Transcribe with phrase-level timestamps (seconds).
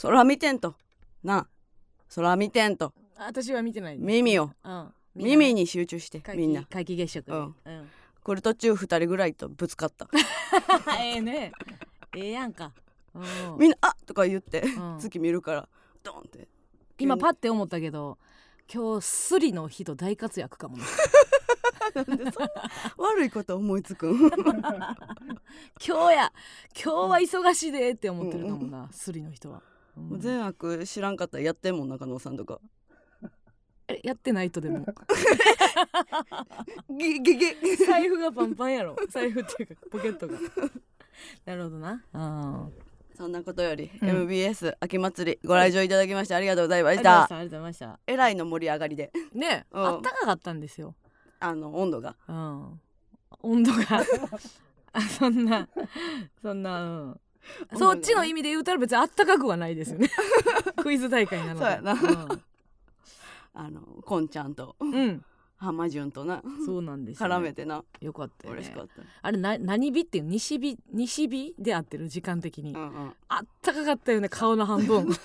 [0.00, 0.76] 空見てんと。
[1.24, 1.46] なあ。
[2.14, 2.92] 空見てんと。
[3.16, 4.52] 私は見てない耳を。
[4.62, 4.92] うん。
[5.16, 6.60] 耳に集中して皆みんな。
[6.70, 7.32] 皆既月食で。
[7.32, 7.54] うん。
[7.64, 7.90] うん。
[8.22, 10.08] 来る途中2人ぐらいとぶつかった。
[11.02, 11.52] ええね。
[12.16, 12.72] ええやんか。
[13.12, 13.58] うん。
[13.58, 14.98] みんな「あとか言ってうん。
[15.00, 15.68] 月見るから
[16.04, 16.46] ドンって。
[17.00, 18.18] 今パッて思ったけど
[18.72, 20.84] 今日スリの人大活躍かもね。
[22.96, 24.30] 悪いこと思いつくん？
[24.30, 24.30] 今
[25.80, 26.32] 日や。
[26.72, 29.62] 今日は忙しいでって思ってるかもな、スリの人は、
[29.98, 30.08] うん。
[30.10, 32.60] もう善悪知らんかったらやってんもん中野さんとか。
[33.88, 34.84] えやってないとでも。
[36.90, 38.96] ゲゲゲ財布がパンパンやろ。
[39.08, 40.38] 財布っていうかポケットが。
[41.44, 42.04] なるほどな。
[42.12, 42.72] うん
[43.16, 44.08] そんなことより、うん。
[44.08, 47.98] MBS 秋祭りご来場いただきましてありがとうございましありがとうたございました。
[48.06, 49.10] えらいの盛り上がりで。
[49.32, 49.84] ね、うん。
[49.84, 50.94] あったかかったんですよ。
[51.40, 52.14] あの温度が。
[52.28, 52.80] うん。
[53.42, 54.04] 温度が。
[54.92, 55.68] あそんな
[56.40, 57.20] そんなうん
[57.76, 60.10] そっちの意味で言うたら別にあったかくはないですよね。
[60.76, 61.66] クイズ大会なので。
[61.66, 61.92] そうやな。
[61.92, 62.42] うん。
[63.54, 64.76] あのこんちゃんと。
[64.78, 65.24] うん、
[65.56, 66.42] 浜潤とな。
[66.64, 67.84] そうなんですよ、ね、絡めてな。
[68.00, 68.60] よかったよね。
[68.60, 70.24] 嬉しかった、あれな何日っていう？
[70.24, 70.78] 西日？
[70.92, 73.12] 西日で合ってる時間的に、うんうん。
[73.28, 75.08] あったかかったよね顔の半分。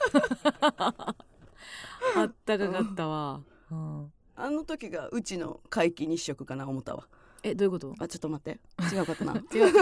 [2.16, 7.08] あったかかったわ、うん、あの時がうちの皆既日食かな思ったわ
[7.46, 7.94] えどういうこと？
[8.00, 8.60] あちょっと待って。
[8.96, 9.34] 違うかったな。
[9.54, 9.76] 違う違う違う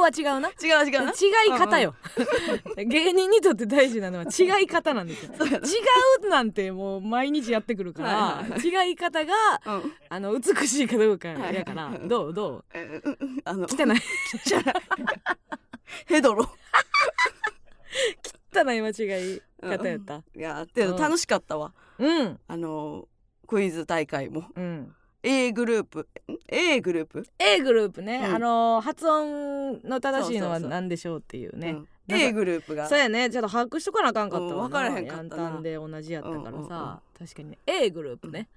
[0.00, 0.48] は違うな。
[0.48, 1.12] 違う違うな。
[1.12, 1.94] 違い方よ。
[2.76, 5.32] 芸人にとって大事なのは違い方なんですよ。
[5.44, 9.32] 違うなんてもう毎日やってくるから、はいはい違い方が
[9.66, 9.92] うん。
[10.08, 12.32] あの美しいかどうかはいやからはいどう？
[12.32, 13.98] どえーうんあのう汚い。
[16.06, 16.48] ヘドロ。
[18.54, 20.16] 汚い間違い方やった。
[20.34, 21.74] いやけど楽しかったわ。
[21.98, 22.40] うん。
[22.48, 23.06] あの
[23.46, 24.44] クイズ大会も。
[24.56, 26.00] うん A グループ。
[26.00, 26.06] ん
[26.48, 28.34] A グループ？A グループね、うん。
[28.36, 31.70] あの発音の正しいのは何でしょうっていうね。
[32.08, 32.14] うん。
[32.14, 32.88] A グループが。
[32.88, 33.28] そうやね。
[33.30, 34.50] ちょっと把握しとかなあかんかったわ。
[34.50, 35.60] な、うん分からへんかったな。
[35.60, 38.48] で同じやったからさ、うん確かにね A グループね。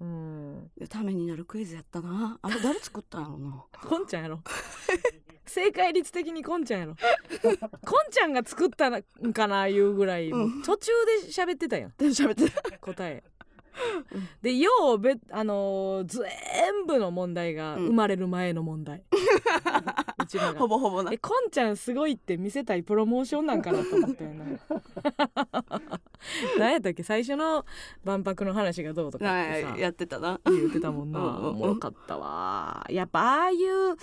[0.00, 0.70] うん。
[0.88, 2.38] ためになるクイズやったな。
[2.40, 3.64] あれ誰作ったんやろな。
[3.72, 4.40] こんちゃんやろ。
[5.46, 6.96] 正解率的にこんちゃんやろ。
[7.42, 10.62] こんちゃんが作ったんかないうぐらい、もううん。
[10.62, 10.92] 途中
[11.22, 11.94] で喋ってたやん。
[11.98, 12.78] で喋ってた。
[12.78, 13.24] 答え
[14.42, 17.86] でようべあのー全部の問題がうん。
[17.86, 19.02] 生まれる前の問題、
[20.22, 20.58] うちらが。
[20.58, 21.12] ほぼほぼな。
[21.12, 24.44] えこんちゃんすごいって見せたいプロモーションなんかなと思ったよな。
[26.58, 27.02] 何やったっけ？
[27.02, 27.64] 最初の
[28.04, 29.70] 万博の話がどうとかってさ。
[29.72, 30.40] なやってたな。
[30.46, 31.20] 言ってたもんな。
[31.20, 32.86] おもろかったわ。
[32.90, 33.96] やっぱああいう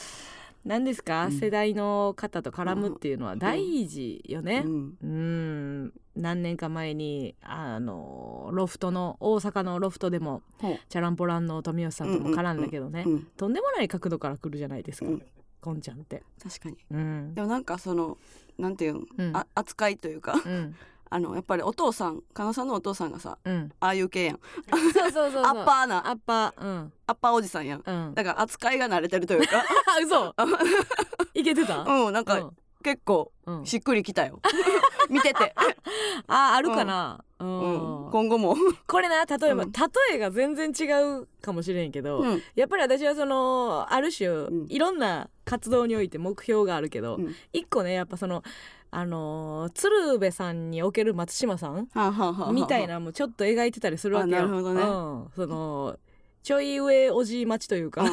[0.68, 1.32] 何ですか、うん。
[1.32, 4.64] 世代の方と絡むっていうのは大事よね。
[4.66, 4.70] う。
[4.70, 4.98] ん。
[5.02, 5.94] うん。
[6.16, 10.42] 何年か前にあのロフトの大阪のロフトでも
[10.90, 15.24] チャランポランの富吉さんとも絡んだけどね、うんとんでもない角度から来るじゃないですか、うん。
[15.62, 16.24] こんちゃんって。
[16.44, 16.78] 確かに。
[16.92, 17.34] うん。
[17.34, 18.18] でもなんかその
[18.58, 19.38] なんていうん、うん。
[19.38, 20.34] あ扱いというか。
[20.46, 20.76] うん
[21.10, 24.40] あのやっぱりお父さん加納さんのお父さんがさうん、ああいう系やん。
[24.94, 26.08] そうそうそうアッパーな。
[26.10, 26.94] アッパーうん。
[27.08, 27.84] アッパーおじさんやん。
[27.86, 28.14] うん。
[28.14, 29.60] だから扱いが慣れてるというか。
[29.60, 29.64] あ
[30.04, 30.36] 嘘。
[31.34, 31.80] いけてた？
[31.88, 32.58] うんなんかうん。
[32.84, 33.66] 結構うん。
[33.66, 34.40] しっくりきたよ。
[35.10, 35.54] 見てて、
[36.28, 38.08] ああるかな、ううん。
[38.08, 38.56] ん、今後も、
[38.88, 39.72] これな例えば、うん。
[39.72, 42.42] 例えが全然違うかもしれんけど、うん。
[42.56, 44.66] やっぱり私はそのある種、ん。
[44.70, 47.36] いろんな活動において目標があるけど、うん。
[47.54, 48.44] 一個ねやっぱその
[48.90, 51.90] あのー鶴瓶さんにおける松島さん
[52.54, 54.38] みたいなのもちょっと描いてたりするわけよ。
[54.38, 54.82] あなるほどね。
[54.82, 55.98] うん、その
[56.42, 58.06] ちょい上おじい待ちというか、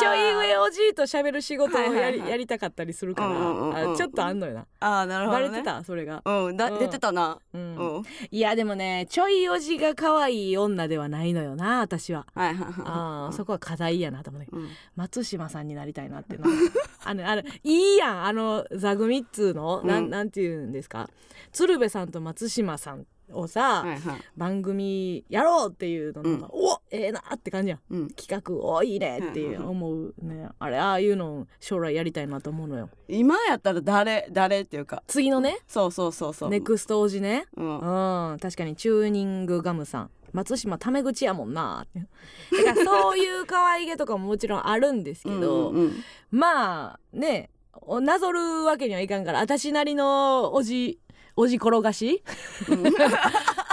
[0.00, 2.30] ちょい上おじいと喋る仕事をやり,、はいはいはい。
[2.30, 6.22] やりたかったりするから、うんうんうんうんあちょっとあんのよな、あーなるほど、ね、バレてたそれが。
[6.24, 6.78] うんだ、うん。
[6.78, 7.38] 出てたな。
[7.52, 7.76] うん。
[7.76, 12.26] うん、いやでもねちょいおじが可愛い女ではないのよな私は。
[12.34, 12.72] はいはいはい。
[12.84, 14.68] あーそこは課題やなと思ってうん。
[14.96, 16.46] 松島さんになりたいなっていうの
[17.04, 20.10] あのあのいいやんあの座組っつうの、うんなん。
[20.10, 21.08] なんていうんですか？
[21.52, 24.20] 鶴瓶さんと松島さんをさ、はいはい。
[24.36, 26.40] 番組やろうっていうのなん。
[26.40, 27.80] か、おええなって感じやん。
[27.90, 28.08] うん。
[28.10, 30.48] 企画おいいねっていう思うね。
[30.58, 32.90] あれああいうの将来やりたいなと思うのよ。
[33.08, 35.02] 今やったら誰誰っていうか。
[35.06, 35.58] 次のね。
[35.66, 36.50] そうそうそうそう。
[36.50, 37.46] ネクストおじね。
[37.56, 38.32] うん。
[38.32, 38.38] うん。
[38.38, 40.10] 確かにチューニングガムさん。
[40.32, 45.92] 松島タメ口やもんなだからそういう可愛げとかももちろんあるんですけど、うんうん。
[46.32, 47.50] まあね
[47.86, 50.98] おなぞるわけにはいかんから私なりのおじ
[51.36, 52.22] おじ転がし？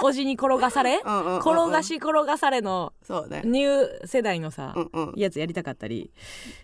[0.03, 1.01] おじに転がされ？
[1.05, 1.39] うんうんうんうん。
[1.39, 3.43] 転がし転がされのそうね。
[3.45, 5.13] ニュー世代のさ、うんうん。
[5.15, 6.11] やつやりたかったり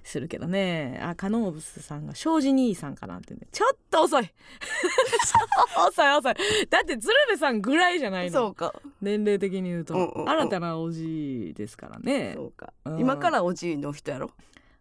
[0.04, 1.00] するけどね。
[1.04, 4.24] あカノーブスさんが庄司兄さんかなってねちょっと遅い。
[5.88, 6.34] 遅い遅い。
[6.70, 8.34] だって鶴瓶さんぐらいじゃないの。
[8.34, 8.74] そうか。
[9.02, 10.30] 年齢的に言うと、うんうんうん。
[10.30, 12.34] 新たなおじですからね。
[12.36, 12.74] そうか。
[12.86, 13.00] うん。
[13.00, 14.32] 今からおじいの人やろ？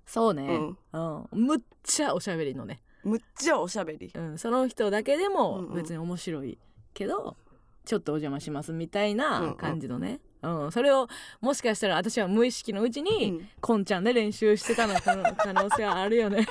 [0.06, 0.78] そうね、うん。
[0.92, 0.98] う
[1.36, 1.46] ん。
[1.46, 4.10] むっちゃおしゃべりのねむっちゃおしゃべり。
[4.14, 5.74] うん、その人だけでもうんうん。
[5.74, 6.58] 別に面白い
[6.92, 7.36] けど、
[7.84, 11.08] ちょっとお邪魔しますみたいな感じのね、うんそれを
[11.40, 13.48] もしかしたら私は無意識のうちうに、ん。
[13.60, 15.16] こんちゃんで練習してたの可
[15.52, 16.46] 能性はあるよね。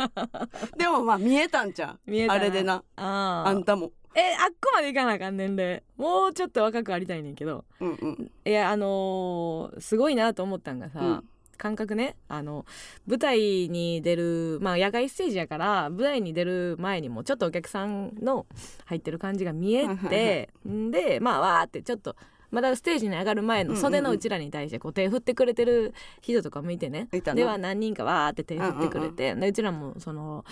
[0.76, 2.82] でもまあ見えたんじゃん見えたあれでな。
[2.96, 3.92] あーあんたも。
[4.14, 7.64] えあっこまでいかなあかん年齢もうちょっと若くありたいねんけど。
[7.80, 8.30] うんうん。
[8.44, 12.16] いやあのーすごいなと思ったんがさ、うん感覚ね。
[12.28, 12.64] あの
[13.06, 13.38] 舞台
[13.68, 18.46] に出るまあ野外ステージやから舞台に出る前にもちょっとお客さんの
[18.86, 22.16] 入ってる感じが見えてんでまあわーってちょっと
[22.50, 27.08] まだステージに上がる前の袖のうちらに対してこう手振ってくれてる人とかもいてね。
[27.12, 30.44] いたなでは何人かわーって手振ってくれて、でうちらもその、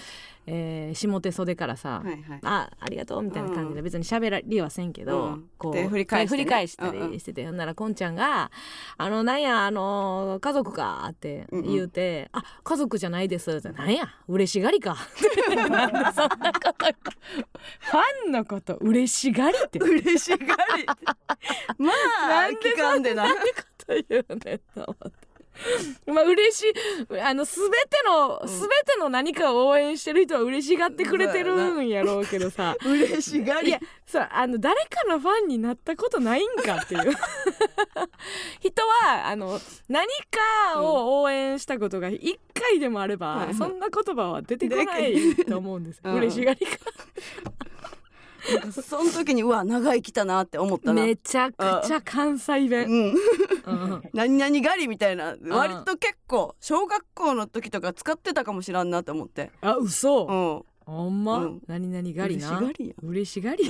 [0.46, 2.40] えー下手袖からさ、はいはい。
[2.42, 5.50] あありがとうみたいな感じで別に喋りはせんけど、うん。
[5.58, 6.24] こう手振り返ね。
[6.26, 7.10] 手振り返したうんうん。
[7.12, 8.50] りしてて、ほんならこんちゃんが
[8.96, 14.08] 「あのなんやあの家族か」って言うて「あ家族じゃないです」って「なんや？
[14.28, 14.96] 嬉しがりか」
[15.68, 16.86] なんでそんなこと。
[17.80, 18.76] ファンのこと。
[18.76, 19.78] 嬉しがりって。
[19.80, 20.36] 嬉しが
[20.76, 20.86] り
[21.78, 21.92] ま
[22.24, 23.24] あなんで聞かんでな。
[23.28, 23.34] こ
[23.86, 25.25] と言うねんと思って。
[26.06, 26.62] まあ嬉し
[27.10, 27.20] い。
[27.20, 28.48] あの全ての、うん。
[28.48, 32.76] 全ての何かを応援してる人は嬉しがってくれてるんやろうけどさ。
[32.84, 33.68] 嬉しがり。
[33.68, 37.12] いやそうあの誰かのファンになったことないんかっていう。
[38.60, 40.06] 人はあの何
[40.74, 43.54] かを応援したことが一回でもあれば、はいはい。
[43.54, 46.14] そんな言葉は出てこないと思うんです、うん。
[46.14, 46.76] 嬉しがりか
[48.82, 51.02] その時にうわ長生きたなって思ったな。
[51.04, 51.56] めちゃく
[51.86, 53.14] ちゃ関西弁、うん。
[53.64, 54.02] うん。
[54.12, 59.50] 何々狩りみたいな割と結構小学校の時とか使ってたかもしらんなって思って。
[59.60, 60.62] あ嘘、うん。
[60.86, 61.62] ほんま、うん。
[61.66, 62.58] 何々がりな？
[62.58, 63.64] 嬉しがりや嬉しがり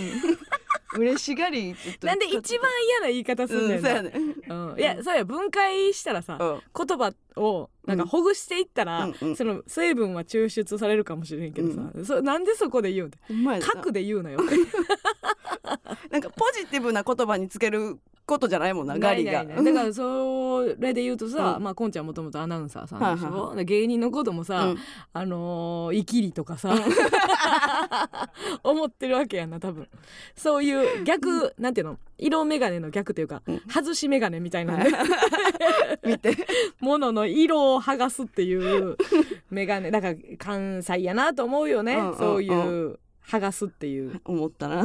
[0.97, 4.13] 嬉しがりなんで一番嫌な言い方すんねうんんそうやな、ね。
[4.49, 4.79] うん。
[4.79, 6.61] いやそうや分解したらさ、うん。
[6.87, 9.37] 言葉をなんかほぐしていったら、うんうん。
[9.37, 13.67] その成分は抽出されるかもしれんけどさ、そなんでそこで言うんだほんまやな。
[13.67, 14.41] 核で言うなよ。
[16.11, 19.44] なんかポジティブな言葉につけることじゃないもんなガリが。
[19.44, 21.62] だからそれで言うとさ、うん。
[21.62, 24.78] まあこんちゃんもともとアナウンサーさんでしょ、は芸人のこともさ、うん。
[25.12, 26.75] あのー、イキリとかさ、
[28.64, 29.88] 思ってるわけやんな多分。
[30.34, 31.99] そういう逆なんていうの？
[32.19, 33.62] 色眼鏡の逆というか、うん。
[33.69, 34.90] 外し眼鏡みたいなね
[36.05, 36.37] 見て。
[36.81, 38.96] ものの色を剥がすっていう
[39.50, 39.93] 眼鏡。
[39.93, 42.19] だから関西やなと思うよね、うんうん。
[42.19, 44.20] そういう剥がすっていう。
[44.25, 44.84] 思ったな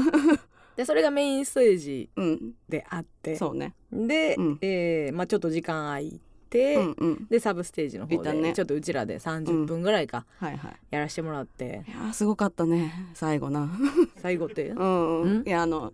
[0.75, 2.51] でそれがメインステージうん。
[2.69, 3.35] であって。
[3.35, 3.73] そうね。
[3.91, 4.57] で、うん。
[4.61, 6.19] えーまあ、ちょっと時間空い
[6.49, 7.27] て、うんうん。
[7.29, 10.75] でサブステージの方でちょっとうちらで30分ぐらいかはいはい。
[10.89, 13.69] やらしてもらって、いやーすごかったね最後な。
[14.21, 14.69] 最後って？
[14.69, 15.47] う、んうんん。
[15.47, 15.93] いやあの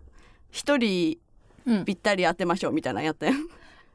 [0.50, 1.18] 一人
[1.66, 1.84] うん。
[1.84, 3.34] ぴったり当てましょうみたいなのやったよ。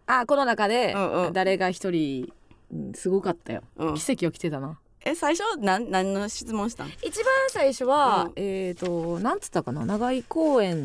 [0.06, 1.34] あこの中でうんうん。
[1.34, 2.32] 誰が一人、
[2.72, 3.62] うんすごかったよ。
[3.78, 3.96] うん。
[3.96, 6.90] 奇跡起きてたなえ最初なん何の質問したん？
[7.02, 8.34] 一番最初は、うん。
[8.38, 9.86] えっ、となんつったかな？
[9.86, 10.84] 長井公園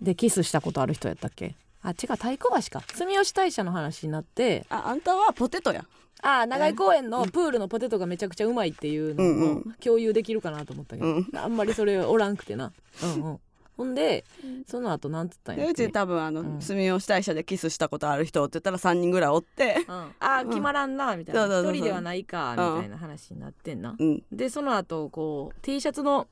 [0.00, 1.54] でキスしたことある人やったっけ？
[1.82, 2.38] あ違う太鼓
[2.70, 2.84] 橋か。
[2.94, 4.66] 住吉大社の話になって。
[4.68, 5.84] ああんたはポテトや。
[6.24, 9.74] あ長井公園のプールのポテトがめちゃくちゃうまいっていうのをうんうん。
[9.80, 11.28] 共有できるかなと思ったけど、うん。
[11.34, 13.40] あんまりそれおらんくてな、うんうん、
[13.76, 14.24] ほんで
[14.66, 16.60] その後なんつったんやっうち多分あの、うん。
[16.60, 19.84] 住吉大社でキスしたことある人って言ったら3人ぐらいおって。
[19.88, 21.42] うん、あー決まらんなみたいな。
[21.42, 21.74] そうそうそうそう。
[21.74, 24.22] 一人ではないかみたいな話になってんな、うん。
[24.30, 26.28] でその後こう T シャツの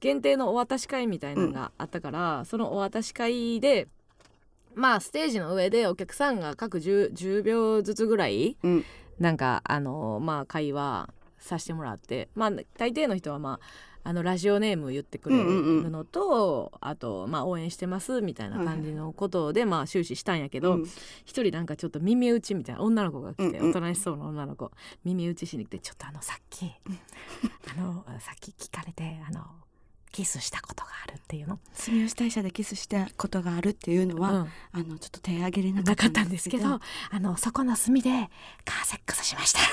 [0.00, 3.86] 限定のお渡し会みたいなのがあったから、そのお渡し会で
[4.74, 8.84] まあステージの上でお客さんが各 10, 10秒ずつぐらいうん。
[9.20, 13.66] なんかあのまあ会話させてもらってまあ大抵の人はまあ
[14.04, 20.84] あのラジオネーム言ってくれるのと、あと、まあ、応援してますみたいな感じのことで、まあ、終始したんやけど、うん。
[21.24, 24.72] 一人なんかちょっと耳打ちみたいな女の子が来て、おとなしそうな女の子
[25.04, 26.66] 耳打ちしに来て「ちょっとあのさっき
[27.76, 29.44] あのさっき聞かれてあの
[30.10, 34.48] キスしたことがある」っていうの、住吉大社でキスしたことがあるっていうのは、うん。
[34.72, 36.80] あのちょっと手挙げれなかったたんですすけどあ
[37.20, 38.10] のそこの隅で
[38.64, 39.60] カーセックスしました。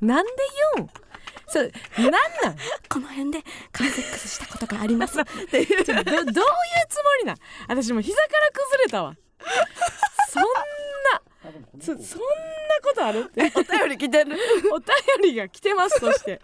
[0.00, 0.32] なんで
[0.76, 0.90] 言うん？
[1.52, 2.56] そうなんなん？
[2.88, 5.20] この辺でカーセックスしたことがあります。
[5.20, 5.84] っていう。
[5.84, 6.44] ちょどどういうつも
[7.20, 7.36] りなん？
[7.68, 9.16] 私もう膝から崩れたわ。
[10.30, 10.48] そんな
[11.80, 12.02] そそんな
[12.82, 13.20] ことある？
[13.20, 14.36] っ てお便り来てる。
[14.72, 14.86] お便
[15.22, 16.40] りが来てますそして。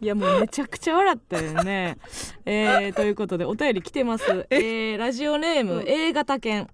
[0.00, 1.98] いやもうめちゃくちゃ笑ったよね。
[2.44, 4.58] えー、ということでお便り来てます、え？
[4.96, 6.68] ー、ラジオネーム A 型犬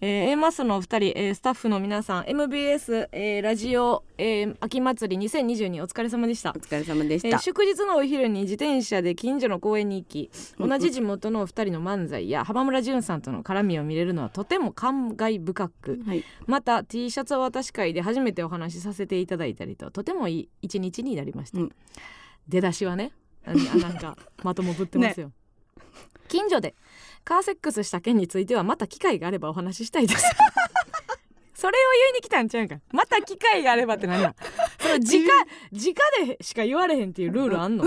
[0.00, 6.50] えー、A マスのお二人、えースタッフの皆さん MBS、えーラジオ、えー秋祭り2022お疲れ様でした。
[6.50, 16.24] お疲れ様でしえーた、祝日のお昼に自転車で近所の公園に行きうん同じ地元のお二人の漫才や浜村淳さんとの絡みを見れるのはとても感慨深くはい。
[16.46, 21.72] また T シャツを渡し会で初めてお話しさせていただいたりととてもいい一日になりました、うん。
[22.48, 23.12] 出だしはね
[23.46, 25.30] なんか まともぶってますよ、
[26.28, 26.74] 近所で
[27.24, 30.24] カーセックスした件についてはまた機会があればお話ししたいです。
[31.54, 32.76] それを言いに来たんちゃうんか。
[32.92, 34.34] また機会があればって何や
[34.78, 35.22] それ直
[35.72, 35.94] 直
[36.26, 37.84] でしか言われへんっていうルールあんの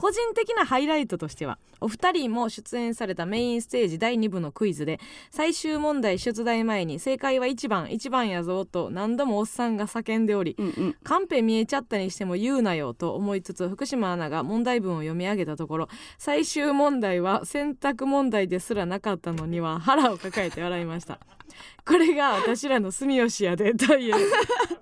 [0.00, 4.98] 個人的なハイライトとしてはお二人も出演されたメインステージ第2部のクイズで
[5.30, 10.96] 最終問題出題前に正解は1番1番やぞと何度もおっさんが叫んでおりうんうん。
[11.04, 21.18] カンペ見えちゃったにしても言うなよと思いつつ福島アナが問題文を読み上げたところ最終問題は選択問題ですらなかったのには腹を抱えて笑いました。
[21.86, 24.30] これが私らの住吉やでという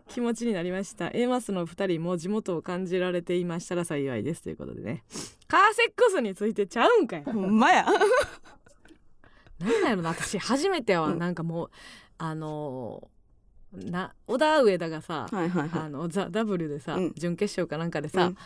[0.08, 1.10] 気持ちになりました。
[1.12, 4.42] A マスの2人も地元を感じられていましたら幸いです。
[4.42, 5.04] ということでね
[5.46, 7.24] カーセックスについてちゃうんかい。
[7.24, 7.84] ほんまや。
[7.84, 11.18] なんだろうな私初めてはうん。
[11.18, 11.70] なんかもう、
[12.18, 13.08] あのー
[13.90, 17.12] な小田上田がさ、はいはいはあのザ・ W でさ、うん。
[17.16, 18.36] 準決勝かなんかでさ、うん。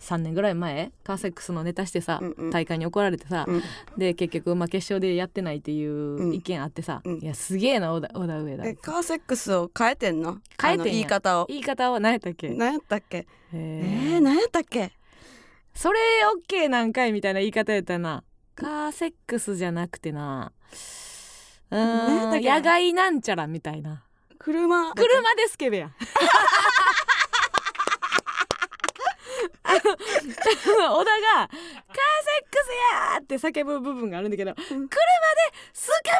[0.00, 2.50] 3年ぐらい前カーセックスのネタしてさ、うんうん。
[2.50, 3.62] 大会に怒られてさ、うん。
[3.98, 6.34] で結局、まあ、決勝でやってないっていううん。
[6.34, 7.18] 意見あってさ、うん。
[7.18, 8.64] いやすげえな小田小田上田。
[8.64, 10.38] いえカーセックスを変えてんの？
[10.60, 10.76] 変えてんや。
[10.76, 11.46] あの言い方を。
[11.48, 12.48] 言い方は何やったっけ？
[12.48, 13.26] 何やったっけ？
[13.52, 14.92] ええー、何やったっけ？
[15.74, 15.98] それ
[16.48, 18.24] OK なんかいみたいな言い方やったな。
[18.54, 20.52] カーセックスじゃなくてな。
[21.70, 24.04] うーん野外なんちゃらみたいな。
[24.38, 24.92] 車。
[24.94, 25.90] 車でスケベや。
[29.72, 32.68] 小 田が「カーセックス
[33.14, 34.88] や!」って叫ぶ部分があるんだけど「車で
[35.72, 36.10] スケ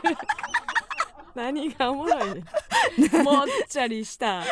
[0.00, 0.18] ベや!」って。
[1.34, 2.40] 何がおもろいね
[3.20, 3.22] ん。
[3.22, 4.42] もっちゃりした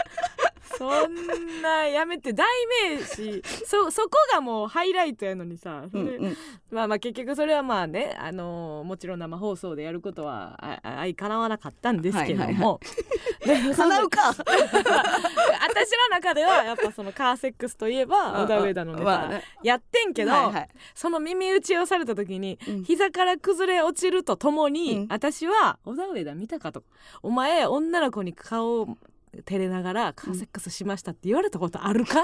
[0.78, 2.46] そんなやめて代
[2.88, 3.42] 名詞。
[3.66, 6.36] そそこがもうハイライトやのにさうんうん。
[6.70, 12.80] まあまあ結局それはまあね、あのーもちろん生放送でやることはああ相かなわなかったんですけども、
[13.44, 14.34] でその叶うか。
[14.36, 19.30] 私の中ではやっぱそのカーセックスといえば小田上田のネタ
[19.62, 20.68] やってんけど、はいはい。
[20.94, 22.84] その耳打ちをされた時に、うん。
[22.84, 25.06] 膝から崩れ落ちるとともに、うん。
[25.08, 26.84] 私は小田上田見たかと。
[27.22, 28.98] お前女の子に顔を
[29.44, 32.22] 照れながらカーセックスしましたって言われたことあるか？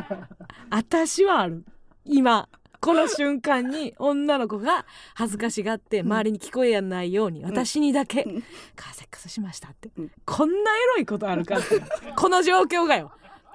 [0.70, 1.64] 私はある。
[2.04, 2.48] 今
[2.80, 8.42] この瞬間に女の子が恥ずかしがって周りに聞こえやんないように私にだけうん。
[8.76, 10.10] カーセックスしましたって、うん。
[10.24, 10.62] こんなエ
[10.96, 11.82] ロいことあるかって。
[12.14, 13.12] この状況がよ。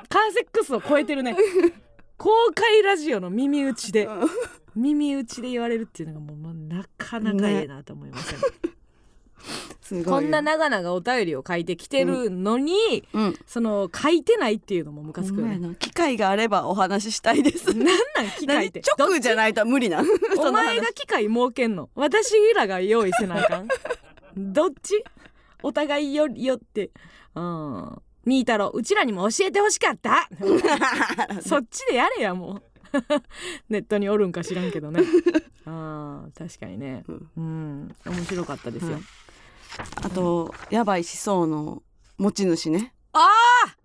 [0.09, 1.35] カーセックスを超えてるね。
[2.17, 4.29] 公開ラジオの耳打ちでうん。
[4.75, 8.71] 耳打ちで言われるっていうのがもうなかなかええなと思いますよ、すごい
[10.05, 13.39] こんな長々お便りを書いてきてるのに、うん。
[13.45, 15.75] その書いてないっていうのもムカつくよね。
[15.79, 17.73] 機会があればお話ししたいです。
[17.75, 17.95] なんなん
[18.39, 18.81] 機械って？
[18.97, 20.01] 直じゃないと無理な
[20.39, 21.89] お前が機械設けんの？
[21.95, 23.67] 私らが用意せなあかん。
[24.37, 25.03] どっち？
[25.61, 26.91] お互いよよって。
[27.35, 28.01] うん。
[28.23, 30.29] みーたろうちらにも教えてほしかった。
[31.41, 32.63] そっちでやれやもう。
[33.69, 35.01] ネットにおるんか知らんけどね。
[35.65, 37.03] あー確かにね。
[37.07, 37.29] うん。
[37.37, 37.95] うん。
[38.05, 39.01] 面白かったですよ、はい
[40.03, 41.83] あとやばい思想の
[42.17, 42.93] 持ち主ね。
[43.13, 43.27] あ
[43.67, 43.75] あ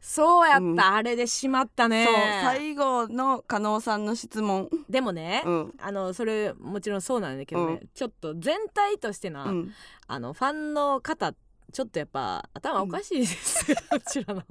[0.00, 0.80] そうやった、うん。
[0.80, 2.04] あれでしまったね。
[2.04, 4.68] そう最後の加納さんの質問。
[4.88, 5.74] でもね、うん。
[5.80, 9.72] あのそれもちろんそうなんだけどね、うちょっと全体としてな、うん。
[10.06, 11.32] あのファンの方
[11.72, 14.42] ちょっとやっぱ頭おかしいですよ、 うちらの。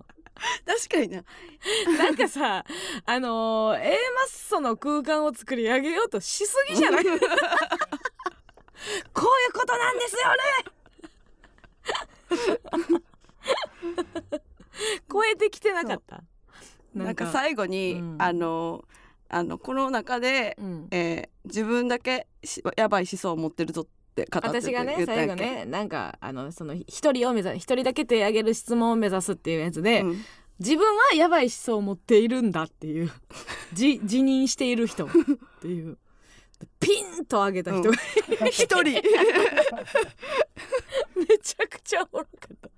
[0.65, 1.23] 確かにな。
[1.97, 2.65] なんかさ
[3.05, 3.97] あのー A マッ
[4.50, 7.03] ソの空間を作り上げようとしすぎじゃない？
[9.13, 10.21] こういうことなんですよ
[12.35, 12.79] ね。
[15.11, 16.23] 超えてきてなかった？
[16.93, 18.15] なんか最後に、うん。
[18.19, 18.85] あの
[19.29, 20.88] あのこの中で、うん。
[20.91, 30.23] えー自分だけしやばい思想を持ってるぞって語ってて私がね最後ねなんかあのその一人を目指一人だけ手挙げる質問を目指すっていうやつで、うん。
[30.59, 33.11] 自分はやばい思想を持っているんだっていう
[33.71, 35.09] 自自認している人っ
[35.61, 35.97] ていう
[36.80, 37.98] ピンと上げた人が、
[38.48, 38.84] 一人。
[41.15, 42.70] めちゃくちゃおもろかった。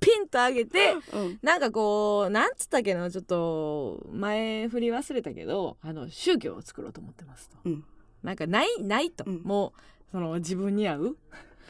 [0.00, 1.38] ピンと上げてうん。
[1.42, 7.84] なんかこうなんつったっけなちょっと前振り忘れたけどあの宗教を作ろうと思ってますと、うん。
[8.22, 9.42] なんかないないと、うん。
[9.42, 11.16] もうその自分に合う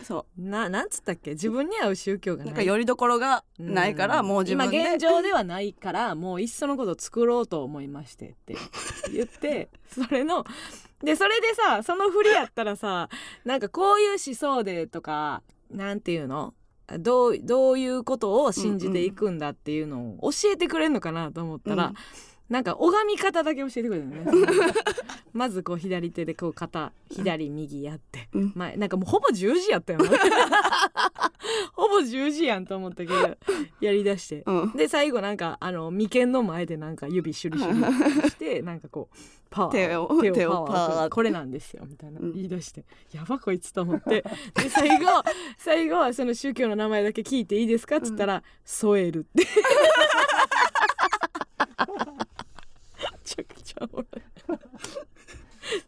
[0.02, 1.30] そななんつったっけ？
[1.32, 2.44] 自分に合う宗教がない。
[2.44, 4.26] うなんかよりどころがないからうん。
[4.26, 4.76] もう自分で。
[4.80, 8.56] 今現状ではないからもういっそのこと作ろうと思いましてって
[9.12, 10.44] 言ってそれの
[11.02, 13.08] でそれでさその振りやったらさ
[13.44, 16.54] なんかこういう思想でとかなんていうの？
[16.98, 21.94] どうどういうことを信じていくんだっていうのを教えてくれんのかなと思ったら、うん
[22.50, 24.24] なんか拝み方だけ教えてくれるのね。
[25.32, 28.52] まずこう左手でこう肩左右やって、うん。
[28.56, 30.08] まあ、なんかもうほぼ十字やったよな
[31.74, 33.36] ほぼ十字やんと思ったけど
[33.80, 34.72] やりだして、うん。
[34.72, 39.16] で最後なんかあの眉間の前でなんか指シュリシュリしてなんかこう
[39.48, 41.08] パワー手を手をパワーパワー。
[41.10, 42.18] これなんですよみたいな。
[42.18, 42.32] うん。
[42.34, 44.24] 言い出して、やばこいつと思って。
[44.54, 45.06] で最後
[45.56, 47.98] 最後はその宗教の名前だけ聞いていいですか？
[47.98, 49.46] っつったら「添える」って
[53.00, 53.69] めちゃくちゃおもろい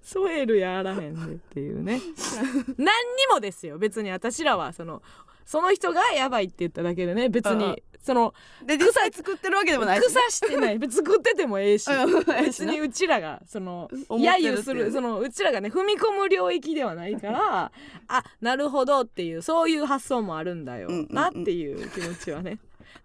[0.03, 2.01] 添えるやらへんでっていうね。
[2.79, 3.79] 何にもですよ。
[3.79, 5.03] 別に私らはその
[5.45, 7.29] その人がやばいって言っただけでね。
[7.29, 8.35] 別うんにその
[8.65, 10.79] で実際作ってるわけでもないし草してない。
[10.79, 11.91] 別に作っててもええし。
[11.91, 17.73] うん別にうちらがその揶揄するそのうちらがね踏み込む領域ではないから
[18.09, 20.89] あなるほどっていうそういう発想もあるんだよ。
[21.09, 22.59] なっていう気持ちはね。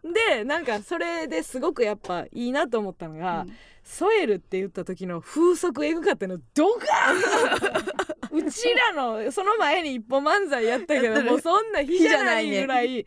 [0.03, 6.37] でなんかそれですごくやっぱいいなと思ったのがうん「添える」って言った時の風速エグかったの。
[6.53, 8.37] ドカーン！
[8.47, 13.05] うちらのその前に一歩漫才やったけどもうそんな日じゃないぐらい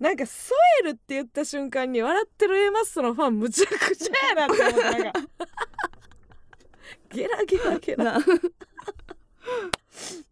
[0.00, 5.20] なんか「添える」って言った瞬間に笑ってる A マッソのファンむちゃくちゃやなって思ったなんか
[7.10, 8.18] ゲラゲラゲラ。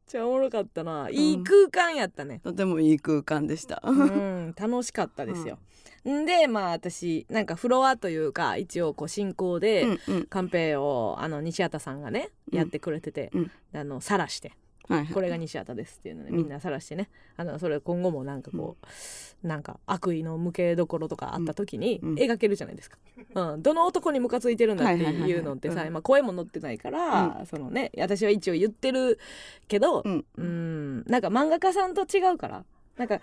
[0.07, 1.09] ちゃおもろかったな。
[1.11, 3.81] いい空間やったね、とてもいい空間でした。
[3.85, 5.55] うん、楽しかったですよ。
[5.55, 5.59] ん
[6.05, 10.27] でまあ私なんかフロアというか一応こう進行で、うんうん。
[10.27, 12.59] カンペをあの西畑さんがねうん。
[12.59, 13.51] やってくれてて、うん。
[13.75, 14.53] あの晒して
[14.89, 22.15] はいこれが西畑ですっていうのでうんみんな晒してね、あのそれ今後もなんかこう、なんか悪意の向けどころとかあった時にうん。
[22.15, 22.99] 描けるじゃないですか、
[23.35, 23.63] うん。
[23.63, 25.31] どの男にムカついてるんだってはいはいはいはい。
[25.31, 29.21] いうのってさ、うん今声も載ってないから、そのね私は一応言ってる
[29.69, 30.25] けど、うん。
[30.37, 31.05] うん。
[31.07, 32.65] なんか漫画家さんと違うから
[32.97, 33.21] なんか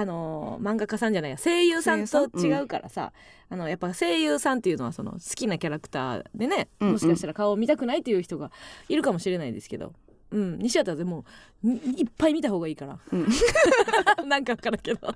[0.00, 1.36] あのー漫画家さんじゃないや。
[1.36, 3.12] 声優さんと違うからさ、
[3.48, 6.92] あのやっぱ声優さんっていうのはその好きなキャラクターでね、うんうん。
[6.92, 8.52] もしかしたら顔を見たくないっていう人が
[8.88, 9.92] いるかもしれないですけど、
[10.30, 11.24] うん、西畑でも
[11.64, 13.26] いっぱい見た方がいいから、うん。
[14.28, 15.12] なんか分からんけど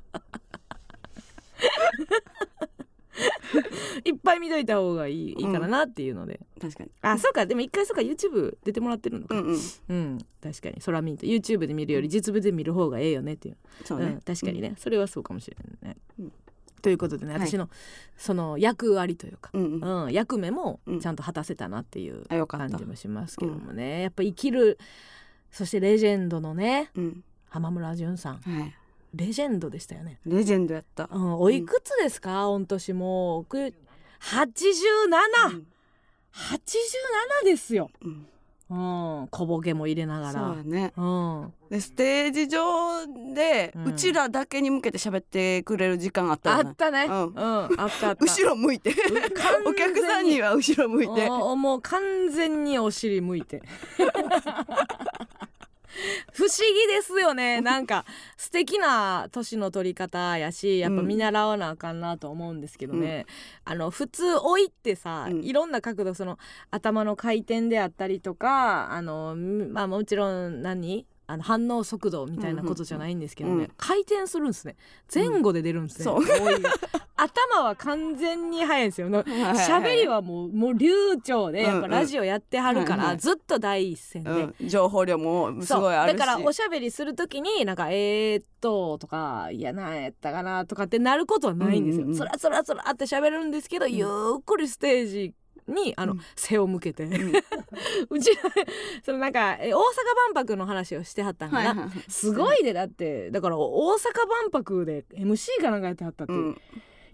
[4.04, 6.40] いっぱい見といた方がいい,、いいからなっていうので。
[6.60, 6.90] 確かに。
[7.02, 7.46] あそうか。
[7.46, 8.02] でも一回そうか。
[8.02, 9.58] YouTube 出てもらってるのか、うんうん。
[9.88, 10.80] うん、確かに。
[10.80, 11.26] それは見んと。
[11.26, 13.56] YouTube で見るより実物で見る方がええよねっていう。
[13.84, 14.06] そうね。
[14.06, 14.20] うん。
[14.20, 15.96] 確かにね、それはそうかもしれないね。
[16.18, 16.32] うん。
[16.80, 17.46] ということでねはい。
[17.46, 17.68] 私の
[18.16, 19.58] その役割というか、う
[20.08, 21.00] ん役目もうん。
[21.00, 22.68] ちゃんと果たせたなっていうあよかった。
[22.70, 22.84] 感じ。
[22.86, 24.78] もしますけどもね、やっぱ生きる
[25.50, 27.24] そしてレジェンドのねうん。
[27.48, 28.38] 浜村淳さん。
[28.38, 28.74] はい。
[29.14, 30.18] レジェンドでしたよね。
[30.26, 31.08] レジェンドやった。
[31.12, 33.72] うん、おいくつですか、御年もうく87、
[35.50, 35.66] うん
[36.34, 37.90] 87ですよ。
[38.02, 38.26] うん。
[38.70, 38.74] う
[39.24, 40.48] ん、小ボケも入れながそうら。
[40.56, 40.92] やね。
[40.96, 46.74] うん、でステージ上でうんうちらだけに向けて喋ってくれる時間あったあっ。
[46.74, 47.04] たね。
[47.04, 48.24] ううんん、あったあった。
[48.24, 48.94] 後ろ向いて。
[49.66, 51.28] お客さんには後ろ向いて。
[51.28, 53.60] おもう完全にお尻向いて
[56.32, 57.60] 不思議ですよね。
[57.62, 58.04] なんか
[58.36, 63.26] 素敵な年の取り方やしやっぱ見習わなあかんなと思うんですけどね、
[63.64, 65.42] あの普通老いってさ、うん。
[65.42, 66.38] いろんな角度その
[66.70, 74.76] 頭の回転であったりとかあのまあもちろん何あの反応速度みたいなことじゃないんですけどね、うんうん回転するんですね。
[75.12, 76.24] 前後で出るんですね、そう。
[76.24, 76.60] 老い。
[76.60, 76.70] が
[77.16, 79.08] 頭は完全に速いんですよ。
[79.08, 80.90] の 喋りはもうもう流
[81.22, 84.30] 暢でやっぱラジオやってはるかうんうんらずっと第一線で。
[84.30, 86.18] うん、情報量もすごいあるし。
[86.18, 92.04] だからおしゃべりするときになんか「えー、っと」とか「いやなんやったかな」とかってなることはないんですよ。
[92.06, 92.18] うんうんうん。
[92.18, 93.92] つらつらつらって喋るんですけど、ん。
[93.92, 94.04] ゆ
[94.38, 95.34] っくりステージ
[95.68, 96.20] にあの、うん。
[96.36, 97.12] 背を向けて、ん。
[98.10, 98.30] うち
[99.04, 99.80] そのなんかえ大阪
[100.34, 102.10] 万博の話をしてはったんかな、はいはいはい。
[102.10, 103.30] すごいでだって。
[103.30, 106.60] だから大阪万博で MC かなんかやってはったって、うん。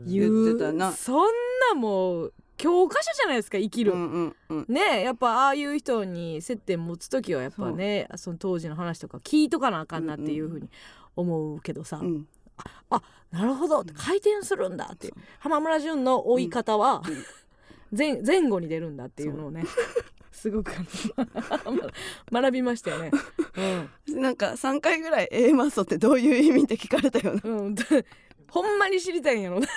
[0.01, 0.93] 言う言ってたな。
[0.93, 1.27] そん
[1.71, 3.93] なもう教科書じゃないですか生きる。
[3.93, 4.67] うんうんうん。
[4.69, 10.69] ねやっぱああいう人に接点持つ時はやっぱねその当時の話とか聞いとかなあかんなっていうふうに
[11.17, 12.27] 思うけどさ、うん。
[13.31, 15.09] なるほど回転するんだって。
[15.09, 15.15] いう。
[15.39, 17.25] 浜村淳の追い方は、うん
[17.97, 19.65] 前前後に出るんだっていうのをね
[20.39, 20.71] すごく
[22.33, 23.11] 学びましたよね。
[24.09, 27.75] なんか3回ぐらい A マッソってどういう意味って聞かれたよなうんうん、
[28.49, 29.67] ほんまに知りたいんやろな。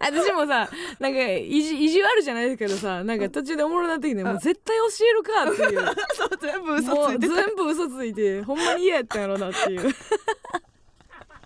[0.00, 0.68] 私もさ
[1.00, 5.84] なんか意地意地悪じゃないけどさなんか途中でおもろなってきてもう絶対教えるかっていう。
[6.40, 7.34] 全部嘘ついてた。
[7.34, 9.82] 全部嘘ついてほんまに嫌やったんやろなっていう。
[9.82, 9.88] で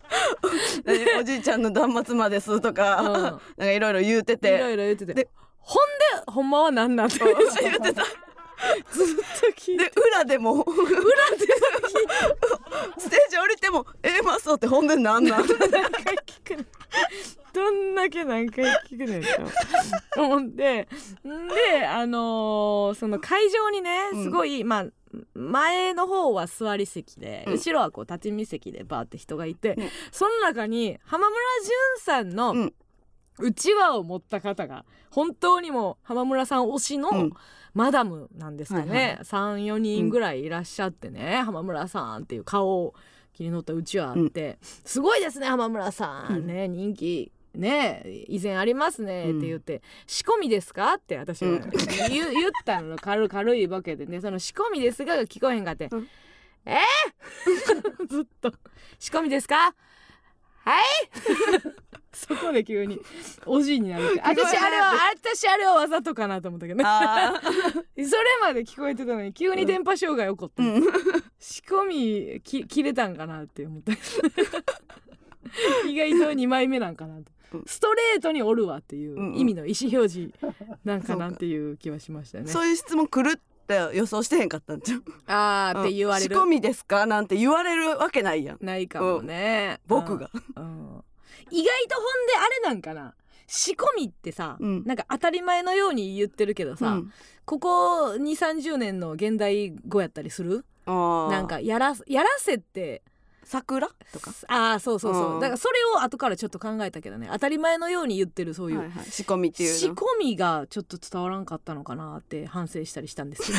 [1.20, 3.12] おじいちゃんの断末魔ですとか、うん。
[3.12, 5.14] なんかいろいろ言うていろていろ言ってて。
[5.14, 5.76] でほん
[6.24, 7.36] でほんまは何なんて言 っ
[7.80, 8.04] てた。
[8.90, 9.06] ずっ
[9.40, 9.84] と聞いて。
[9.84, 10.62] で裏でも。
[10.62, 10.74] 裏
[11.36, 11.46] で
[12.98, 15.46] ステージ降りても「えマスオってほんでなんなん?」
[17.54, 20.88] どんだけ何回聞くねんと思って。
[21.26, 24.24] んであのーその会場にねうん。
[24.24, 24.86] すごい、まあ
[25.34, 27.52] 前の方は座り席で、うん。
[27.54, 29.88] 後ろはこう立ち見席でバーって人がいて、うん。
[30.12, 31.40] その中に浜村
[31.98, 32.74] 淳さんのうん。
[33.40, 37.32] うちわを持った方が本当にもう浜村さん推しの、うん。
[37.74, 42.94] マダムなんですかはいね、34人ぐらいいらっしゃってね、浜村さんっていう顔を
[43.32, 46.46] 切り取ったうちわあって、すごいですね浜村さん、うん。
[46.46, 50.94] ね人気ね以前ありますねって言って、仕込みですか？
[50.94, 51.70] って私がうん。
[52.08, 56.08] 言,、言ったの 軽軽いボケでねその仕込みですがが聞こえへんかって、うん。
[56.64, 56.78] え？
[58.00, 58.52] ー ずっと。
[58.98, 59.74] 仕込みですか？
[60.64, 60.82] はい？
[62.12, 63.00] そこで急に
[63.46, 66.84] おじいになる私あれは私あれはわざとかなと思ったけどね。
[66.86, 67.46] あそ
[67.96, 68.06] れ
[68.40, 70.82] まで聞こえてたのに急に電波障害起こって、ーうん。
[71.38, 71.84] 仕込
[72.34, 73.92] みき切れたんかなって思った。
[75.86, 77.20] 意外と2枚目なんかなと。
[77.20, 77.26] うん
[77.66, 80.32] ストレートにおるわっていう意味の意思表示
[80.84, 82.46] なんかなっていう気はしましたね。
[82.48, 86.34] そういう質問来るって予想してへんかったんじゃんあーって言われる。
[86.34, 87.06] 仕込みですか？
[87.06, 88.58] なんて言われるわけないやん。
[88.64, 89.80] ないかもね。
[89.86, 90.30] 僕が。
[90.56, 90.62] うん、
[90.96, 91.04] うん。
[91.50, 93.14] 意外とほんであれなんかな。
[93.46, 94.82] 仕込みってさ、うん。
[94.84, 97.12] なんか当たり前のように言ってるけどさ、うん。
[97.46, 100.64] ここ2 3 0年の現代語やったりする？
[100.86, 103.02] なんかやらやらせって
[103.48, 103.88] 桜？
[104.12, 104.32] とか？
[104.48, 105.40] ああそうそうそう、うん。
[105.40, 107.28] だからそれを後からちょっと考えたけどね。
[107.32, 109.06] 当たり前のように言ってるそういう、はいはい。
[109.06, 109.78] 仕込みっていうの？
[109.78, 113.58] 仕込みがちょっと伝わらんかったのかなって反省したりしたんですけど。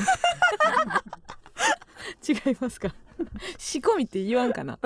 [2.28, 2.94] 違いますか？
[3.58, 4.78] 仕込みって言わんかな？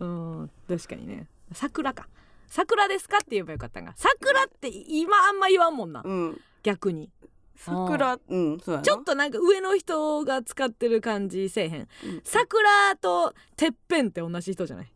[0.00, 1.28] うん確かにね。
[1.52, 2.08] 桜か。
[2.48, 3.92] 桜ですかって言えばよかったんが。
[3.96, 6.02] 桜って今あんま言わんもんな。
[6.04, 6.40] うん。
[6.62, 7.10] 逆に
[7.58, 8.18] 桜。
[8.28, 8.82] うんそうやな。
[8.82, 11.80] ちょっとなんか上の人が使ってる感じせえへん。
[11.80, 11.88] うん。
[12.24, 12.68] 桜
[13.00, 14.92] とてっぺんって同じ人じゃない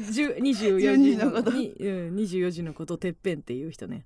[0.00, 1.32] ？10 24 12時の。
[1.32, 1.50] こと。
[1.52, 4.04] にうん24時のことてっぺんっていう人ね。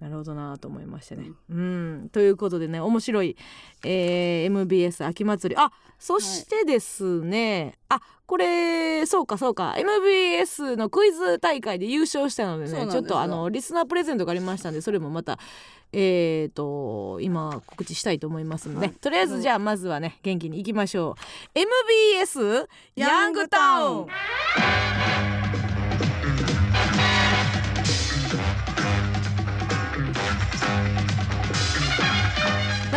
[0.00, 1.30] なるほどなと思いましたね。
[1.48, 3.36] うん、ということでね面白い、
[3.84, 5.60] えー MBS 秋祭り。
[5.60, 9.74] あそしてですね、あこれそうかそうか。
[9.78, 13.02] MBS のクイズ大会で優勝したのでそうなんですよ。
[13.02, 15.38] ねちょっとあのリスナープレゼントがありましたんでそれもまた
[15.98, 18.96] えー、と今告知したいと思いますので、はい。
[18.96, 21.16] とりあえずじゃあまずはね元気にいきましょ
[21.54, 21.58] う。
[21.58, 24.06] MBS ヤングタウン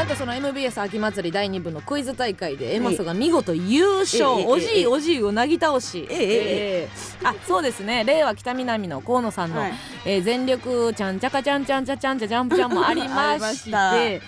[0.09, 4.87] とその MBS 秋祭り第2部のクイズ大会でエマソが見事優勝、ええおじいええ。
[4.87, 6.07] おじいをなぎ倒し、
[7.23, 8.03] あそうですね。
[8.03, 9.61] 令和北南の河野さんの、
[10.03, 14.21] 全力ちゃんちゃかちゃんちゃんちゃちゃんちゃジャンプちゃんもありまして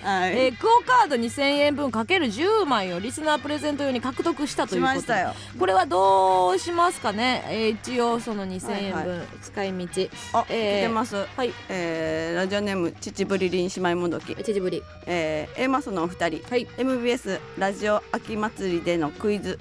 [0.60, 5.26] クオカード2000円分かける10枚をリスナープレゼント用に獲得したとしいうことで
[5.58, 16.44] これはどうしますかね、えー一応その2000円はい分使い道、あ、えー来てますはいえーラジオネーム秩父りりん姉妹もどき一時ぶりえー、マスのお二人。
[16.50, 16.68] はい。
[16.78, 19.58] MBS ラジオ秋祭りでのクイズ、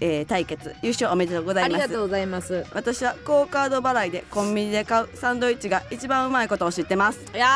[0.00, 1.82] えー対決優勝おめでとうございます。
[1.82, 2.64] ありがとうございます。
[2.72, 7.20] 私はクオカード払いでコンビニで買うサンドイッチが一番うまいことを知ってます。
[7.34, 7.46] いや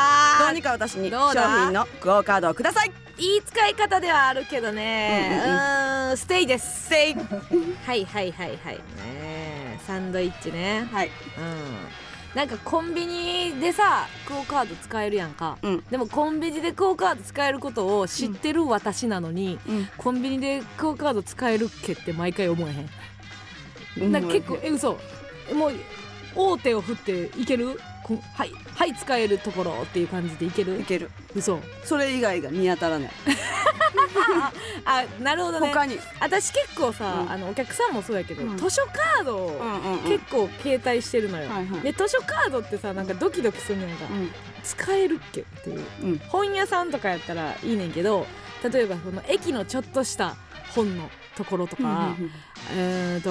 [0.41, 2.93] ーどうにか私に商品のクオカードをください。
[3.17, 5.43] いい使い方ではあるけどね。
[6.11, 6.85] うんステイです。
[6.87, 7.15] ステイ。
[7.15, 8.75] はいはいはいはい。
[8.77, 10.89] ねえサンドイッチね。
[10.93, 11.09] はい。
[11.09, 11.13] うん
[12.35, 15.57] なんかコンビニでさクオカード使えるやんか。
[15.63, 15.85] うん。
[15.91, 19.89] でもコンビニでクオカード使えることを知ってる私なのに、うん。
[19.97, 22.73] コンビニでクオカード使えるっけって毎回思え
[24.01, 24.13] へん。
[24.13, 24.99] なんか結構え嘘。
[25.55, 25.73] もう
[26.35, 27.77] 大手を振っていける？
[27.77, 27.81] こ
[28.35, 30.79] はいはい使えるところっていう感じでいける？
[30.81, 31.11] いける。
[31.35, 31.61] 嘘。
[31.85, 33.11] それ以外が見当たらない。
[34.85, 35.69] あなるほどね。
[35.69, 35.99] 他に。
[36.21, 37.31] 私結構さ、うん。
[37.33, 38.57] あのお客さんもそうやけど、うん。
[38.59, 40.11] 図書カードをうんうんうん。
[40.11, 41.81] 結構携帯してるのよ、はいはい。
[41.81, 44.05] で図書カードってさなんかドキドキするのやんか、
[44.63, 45.81] 使えるっけっていう。
[46.03, 46.19] うんうん。
[46.29, 48.27] 本屋さんとかやったらいいねんけど
[48.71, 50.37] 例えばその駅のちょっとした
[50.75, 52.15] 本のところとか、
[52.73, 53.31] えーと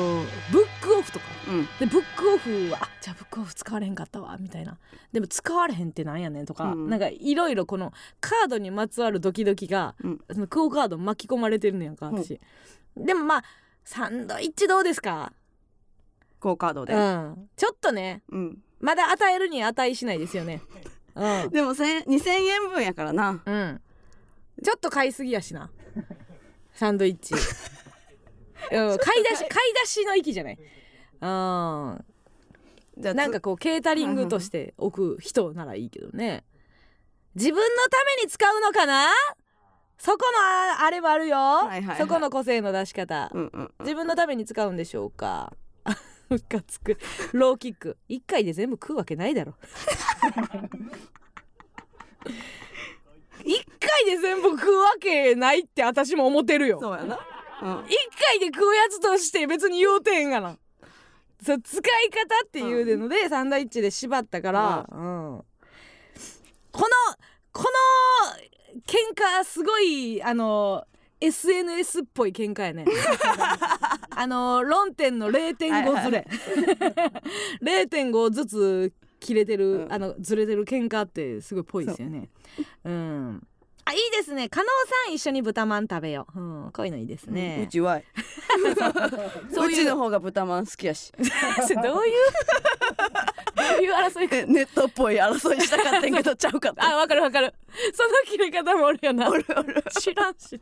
[0.52, 1.26] ブックオフとか。
[1.48, 1.66] うん。
[1.80, 4.78] でブックオフはあじゃあブックオフ使われへんかったわみたいな。
[5.12, 6.90] でも使われへんってなんやねんとか、うん。
[6.90, 10.20] なんかいろいろこのカードにまつわるドキドキが、うん。
[10.32, 12.40] そのクオカード巻き込まれてるのやんか私、
[12.98, 13.44] でもまあ
[13.86, 15.32] サンドイッチどうですか？
[16.40, 16.94] クオカードで。
[16.94, 17.50] うん。
[17.56, 18.58] ちょっとねうん。
[18.80, 20.62] まだ与えるに値しないですよね。
[21.16, 21.50] うん。
[21.54, 23.42] でも千2000円分やからな。
[23.46, 23.82] うん。
[24.64, 25.70] ちょっと買いすぎやしな。
[26.74, 27.34] サンドイッチ、
[28.72, 30.58] うん、買い出し買い出しの域じゃない。
[30.58, 32.06] うん。
[32.98, 36.44] じゃあなんかこうケータリングとして置く人ならいいけどね。
[37.36, 39.08] 自分のために使うのかな？
[39.98, 41.98] そこのああれもあるよ、いはいはい。
[41.98, 43.72] そこの個性の出し方、うんうんうん。
[43.80, 45.54] 自分のために使うんでしょうか？
[46.30, 46.98] ムカつく。
[47.32, 47.98] ローキック。
[48.08, 49.56] 一回で全部食うわけないだろ。
[53.46, 56.80] 一回で全部食うわけないって私も思ってるよ。
[56.80, 57.20] そうやな
[57.64, 60.58] 回で食うやつとして別に言うてんがな
[61.44, 65.44] そう使い方っていうので、サンドイッチで縛ったから、うん。
[66.72, 66.88] この
[67.52, 70.86] この喧嘩すごいあの
[71.20, 72.86] SNS っぽい喧嘩やね。
[74.16, 76.26] あの論点の0.5ずれ。
[77.62, 79.94] 0.5ずつ切れてる、うん。
[79.94, 82.30] あのずれてる喧嘩ってすごいぽいですよね。
[82.86, 83.48] うん
[83.86, 84.48] あいいですね。
[84.50, 84.68] 加納
[85.06, 87.64] さん一緒に豚まん食べよう、うん、こういうのいいですね。
[87.66, 88.02] うちは。
[89.54, 89.82] そういう。
[89.82, 91.12] うちの方が豚まん好きやし。
[91.68, 92.14] そ れどういう？
[93.56, 94.52] どういう争い？
[94.52, 96.90] ネットっぽい争いしたかったんけどちゃうかった。
[96.92, 97.54] あわかるわかる。
[97.94, 99.30] その切れ方もおるよな。
[99.30, 99.84] おるおる。
[100.00, 100.60] 知らんし。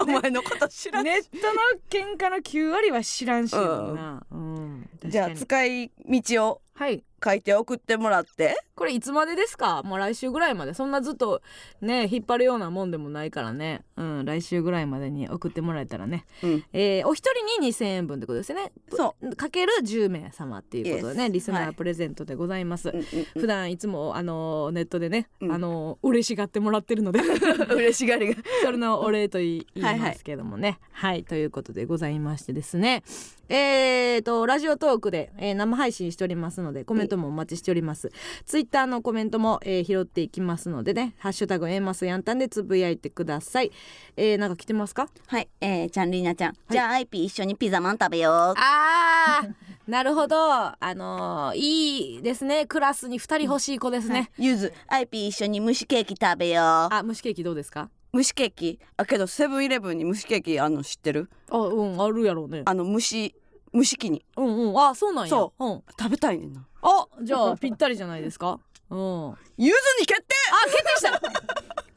[0.00, 6.62] お前のこと知らんネットの喧嘩の9割は知らんしやもんな、うんじゃあ使い道を。
[6.74, 8.56] はい書いて送ってもらって。
[8.76, 9.82] これいつまでですか？
[9.82, 10.74] もう来週ぐらいまで。
[10.74, 11.42] そんなずっと
[11.80, 13.82] ね引っ張るようなもんでもないからね。
[13.96, 16.64] うん来週ぐらいまでに送ってもらえたらね、うん。
[16.72, 18.70] えーお一人に2000円分ってことですよね。
[18.90, 21.68] そかける10名様っていうことでねリスナはい。
[21.70, 23.04] ープレゼントでございます、う、うんうん。
[23.40, 25.52] 普段いつもあのネットでね、うん。
[25.52, 27.20] あの嬉しがってもらってるので。
[27.20, 28.42] うん、嬉しがりが。
[28.62, 30.78] それのお礼と言いますけどもね。
[30.92, 33.02] はい、ということでございましてですね。
[33.48, 38.10] えー、とラジオトークで、えー生配信しておりますのでコメントもお待ちしております。
[38.44, 43.70] ツイッターのコメントも、えー拾っていきますのでね「ハッシュタグエマスヤンタン」でつぶやいてください。
[44.16, 45.08] えー、なんか来てますか？
[45.26, 48.54] はい、えー、ちゃんりーなちゃん、じゃあアイピー一緒にピザマン食べよう。
[48.56, 49.54] あー
[49.90, 50.36] なるほど。
[50.36, 52.66] あのーいいですね。
[52.66, 54.72] クラスに2人欲しい子ですね、ゆず。
[54.88, 56.64] アイピー一緒に蒸しケーキ食べよう。
[56.92, 57.88] あ蒸しケーキどうですか？
[58.14, 58.80] 蒸しケーキ。
[58.96, 61.28] あけどセブンイレブンに蒸しケーキあの知ってる？
[61.50, 62.62] あうんあるやろうね。
[62.64, 63.34] あの蒸し
[63.76, 64.24] 蒸し器に。
[64.36, 64.78] うんうん。
[64.80, 65.64] あそうなんや、そう。
[65.64, 66.64] うん、食べたいねんな。
[66.82, 68.58] あじゃあぴったりじゃないですか？
[68.90, 69.30] うん。
[69.32, 70.34] あゆずに決定！
[70.70, 71.20] 決定した。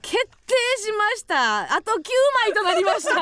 [0.02, 1.76] 決定しました。
[1.76, 2.04] あと9
[2.46, 3.14] 枚となりました。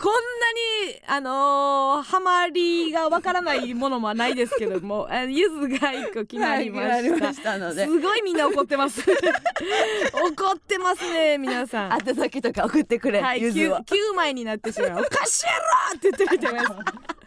[0.00, 7.84] こんなにあのー、ハマりがわからないものもないですけども あゆずが1個決まりまはい決したまりましたので。
[7.84, 9.02] すごいみんな怒ってます。
[9.10, 11.98] 怒ってますね皆さん。
[12.08, 13.82] 宛先とか送ってくれ、はい、ゆず 9, は
[14.14, 15.00] 枚になってしまう。
[15.00, 17.17] おかしいやろって言ってる人います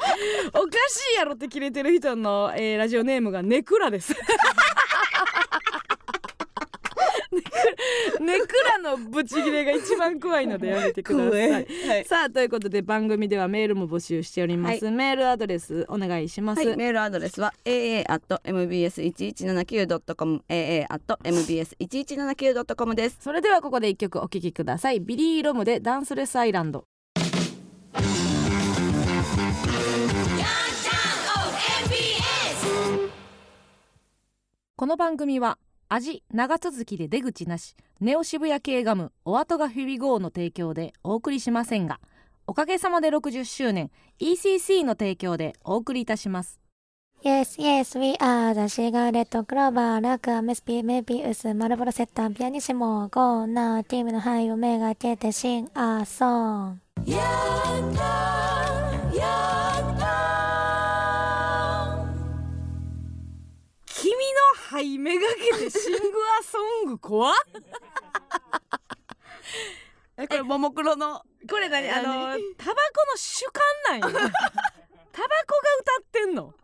[0.54, 4.14] おかしいやろって切れてる人の、えーラジオネームがネクラです。
[8.20, 11.50] ネクラのブチギレが一番怖いのでやめてください。
[11.50, 11.66] はい。
[12.04, 23.18] さあということで番組ではメールも募集しております、メールアドレスお願いします、はい、メールアドレスは aa.mbs1179.com aa.mbs1179.com です。
[23.20, 25.00] それではここで一曲お聴きください。
[25.00, 26.84] ビリー・ロムでダンスレスアイランド
[34.80, 35.58] この番組は
[35.90, 42.00] 味長続きで出口なしネオ渋谷系ガムお後がフィビゴーの提供でお送りしませんが
[42.46, 43.90] おかげさまで60周年
[44.20, 46.58] ECC の提供でお送りいたします
[47.22, 56.80] Yes, yes, we are the シガレットクローバー、ラクア、メスピ、メビウス、マルボロセッタン、ピアニシモ、ゴーナー、ティームの範囲をめがけてシン、アーソン。
[57.04, 58.19] 君の
[64.70, 65.98] 肺めがけてシング
[66.40, 67.34] アソング怖っ。
[70.16, 71.90] えこれももクロのこれ何？
[71.90, 72.40] あの何？
[72.56, 72.78] タバコ
[73.10, 73.46] の主
[73.88, 74.20] 観なんや。
[74.22, 74.30] タバコが
[75.80, 76.54] 歌ってんの。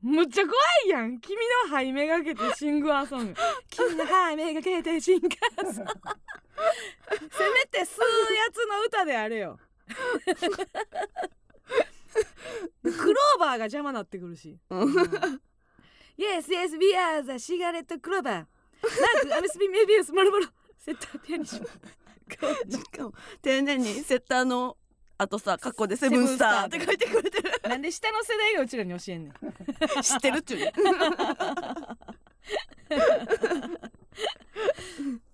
[0.00, 0.54] むっちゃ怖
[0.86, 1.20] いやん。
[1.20, 1.36] 君
[1.68, 3.40] の肺めがけてシングアソング。
[3.70, 5.92] 君の肺めがけてシングアソング。
[7.30, 8.02] せめて吸う
[8.34, 9.60] やつの歌であれよ。
[12.82, 14.58] クローバーが邪魔なってくるし
[16.16, 18.46] Yes, yes, we are the cigarette clover なん
[19.28, 20.46] かアメスピメビウスマルボロ
[20.78, 21.66] セッターピアニッシュし
[22.90, 24.76] かも丁寧にセッターの
[25.18, 27.50] あとさ過去でセブンスターって書いてくれてる。
[27.68, 29.32] なんで下の世代がうちらに教えんねん。
[30.02, 30.60] 知ってるっちゅう。
[30.60, 30.72] ね
[34.98, 35.31] 欲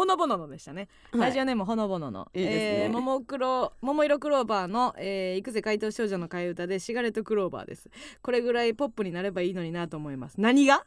[0.00, 1.20] ほのぼののでしたね、はい。
[1.20, 2.30] ラジオネームほのぼのの。
[2.32, 2.84] いいですね。
[2.84, 7.90] えー、ももクロ桃色クローバーの、えー、行くぜ怪盗少女の替え歌でシガレットクローバーです。
[8.22, 10.40] これぐらいポップになればいいのになと思います。
[10.40, 10.86] 何が？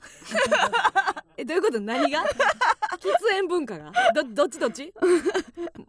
[1.37, 1.79] えどういうこと？
[1.79, 2.23] 何が？
[2.23, 3.91] 喫煙文化が？
[4.15, 4.91] どどっちどっち？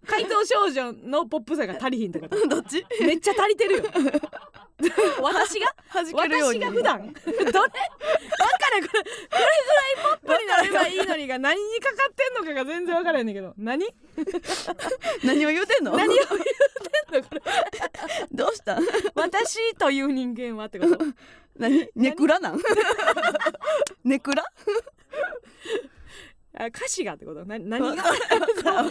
[0.07, 2.85] 怪盗少女のポップさが足りひんってこと どっち？
[3.01, 3.85] めっちゃ足りてるよ。
[5.23, 5.75] 私が？
[5.95, 6.13] 私
[6.59, 7.01] が普段？
[7.01, 7.13] どれ？
[7.25, 7.71] 分か
[8.75, 9.47] れこれこれぐら
[9.95, 13.55] いポップになればいいのにが何にかかってんのかが全然分からへんねんけど。
[13.57, 13.85] 何？
[15.25, 15.97] 何を言うてんの？
[15.97, 17.43] 何を言うてんのこれ。
[18.33, 18.79] どうした？
[19.15, 20.99] 私という人間はってこと？
[21.59, 21.89] 何？
[21.95, 22.59] ネクラなん？
[24.05, 24.45] ネクラ？
[26.57, 27.45] あ歌詞がってこと？
[27.45, 27.81] な何が？
[27.81, 28.91] ほんまに分からん。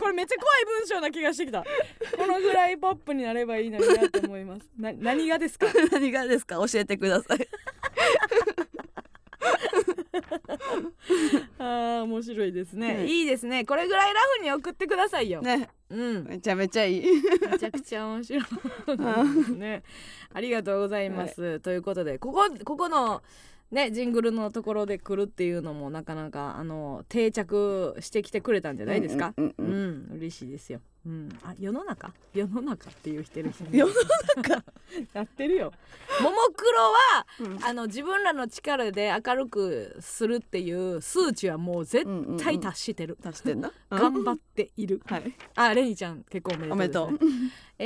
[0.00, 1.62] これめっちゃ怖い文章な気がしてきた。
[2.16, 4.66] このぐらいポップになればいいのになと思います。
[4.78, 5.66] な何がですか？
[5.90, 6.56] 何がですか？
[6.56, 7.46] 教えてください
[11.58, 13.64] あー面白いですね、うんいいですね。
[13.64, 15.68] これぐらいラフに送ってくださいよ、ね。
[15.90, 16.24] うん。
[16.24, 17.04] めちゃめちゃいい。
[17.50, 18.42] めちゃくちゃ面白い
[19.56, 19.82] ね。
[20.32, 21.60] ありがとうございます。
[21.60, 23.22] ということでここここの
[23.72, 29.32] ねジングルのところで来るっていうのもなかなかあの定着してきてくれたんじゃないですか？
[29.36, 29.66] うんんううん。
[29.72, 30.80] うん嬉しいですよ。
[31.04, 32.12] うん、あ世の中？
[32.32, 33.92] 世の中っていう人いる人 世の
[34.36, 34.64] 中？
[35.14, 35.72] やってるよ。
[36.22, 37.64] ももクロは、うん。
[37.64, 42.06] あの自分らの力で明るくするっていう数値はもう絶
[42.38, 43.16] 対達してる。
[43.24, 43.72] 足してんな？
[43.90, 45.00] 頑張っている。
[45.06, 45.32] はい。
[45.56, 47.28] あレニちゃん結構おめでとうね、おめでとう。
[47.78, 47.84] え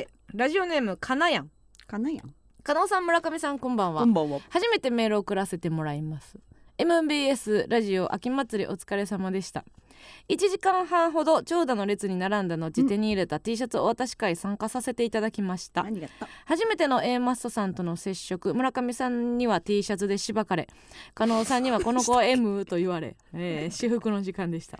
[0.00, 1.50] ー、ラジオネームかなやん。
[1.86, 4.02] かなやん加納さん村上さんこんばんは。
[4.02, 4.40] こんばんは。
[4.50, 6.36] 初めてメールを送らせてもらいます。
[6.78, 9.64] MBS ラジオ秋祭りお疲れ様でした。
[10.28, 15.86] 1時間半ほど長蛇の列に並んだ後手に入れた T シャツお渡し会参加させていただきました。
[16.46, 20.68] 初めての A マッソさんとの接触村上さんには T シャツでしばかれ。
[21.14, 24.78] 加納さんにはこの子は M と言われ、えー、至福の時間でした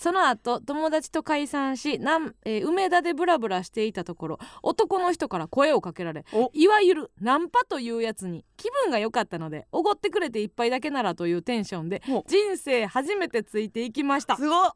[0.00, 6.50] その後友達と解散しなん、えー梅田でブラブラしていたところ男の人から声をかけられお。
[6.54, 12.24] いわゆるナンパというやつに気分が良かったのでおごってくれて一杯だけならというテンションでお。
[12.26, 14.36] 人生初めてついていきました。
[14.36, 14.72] すごっ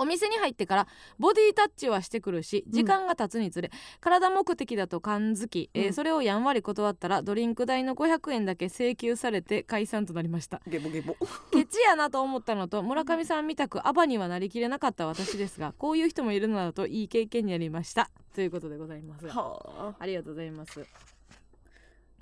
[0.00, 0.86] お店に入ってから
[1.18, 5.92] ボディタッチはしてくるし時間が経つにつれ、体目的だと感づき、えーうん。
[5.92, 10.62] それをやんわり断ったらドリンク代の500円だけ請求されて解散となりました。
[10.66, 11.16] ゲボゲボ。
[11.52, 18.10] ケチやなと思ったのと村上さんみたくアバにはなりきれなかった私ですがこういう人もいるのだといい経験になりました。
[18.34, 19.26] ということでございます。
[19.28, 20.06] はあ。
[20.06, 20.86] りがとうございます。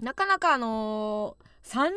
[0.02, 1.94] なかなかあのー、3人ぐ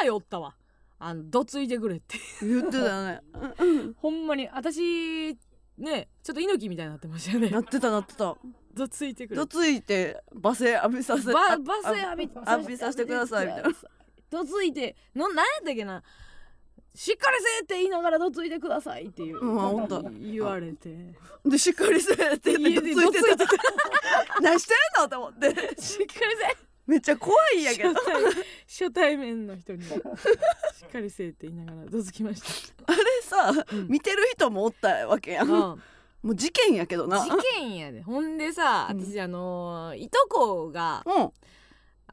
[0.00, 0.54] らいおったわ
[1.02, 2.18] あのどついてくれって。
[2.42, 3.20] あ言ってたね。
[3.96, 5.30] ほんまに私
[5.78, 7.48] ねちょっと猪木みたいになってましたよね。
[7.48, 8.36] なってたなってた。
[8.74, 13.70] どついてくれどついて罵声浴びさせバあバス浴び浴びさせてくださいみたいな。
[14.28, 16.02] どついてのなんやったっけな。
[16.94, 21.14] しっかりせえって言いながらどついてくださいっていう、うん言われて。
[21.46, 23.46] でしっかりせえってどついてた。
[24.42, 25.48] 何してんのと思って。
[25.80, 26.36] しっかり
[26.90, 27.90] めっちゃ怖いんやけど。
[28.66, 29.82] 初対面の人に。
[29.84, 32.42] しっかりせえって言いながらどつきまし
[32.84, 33.86] あれさ、うん。
[33.88, 35.78] 見てる人もおったわけやん、た、も
[36.24, 36.30] うん。
[36.32, 37.20] う事件やけどな。
[37.20, 38.02] 事件やで。
[38.02, 39.00] ほんでさうん。
[39.04, 41.30] 私あのーいとこがうん。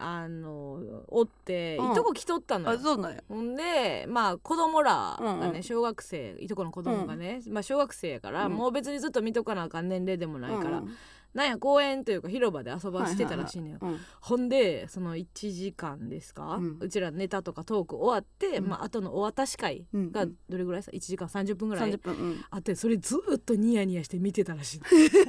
[0.00, 1.94] あのーおっていうん。
[1.96, 2.78] とこ来とったのよ。
[2.78, 3.24] あそうなんや。
[3.28, 5.62] ほんでまあ子供らがね、うんうん。
[5.64, 8.52] 小学生いとこの子供がね、まあ小学生やから、うん。
[8.52, 10.96] もう別にずっと見とかなあかん年齢でもないから、うん
[11.34, 13.98] なんや公園というか広場で遊ばしてたらしいのよ、うん。
[14.20, 18.68] ほんでその1時間ですか、ううんちらネタとかトーク終わって、うん。
[18.68, 22.44] まあ後のお渡し会がうんどれぐらいさ1時間30分ぐらい？30分うん。
[22.50, 24.80] あってそれずーっとニヤニヤして見てたらしい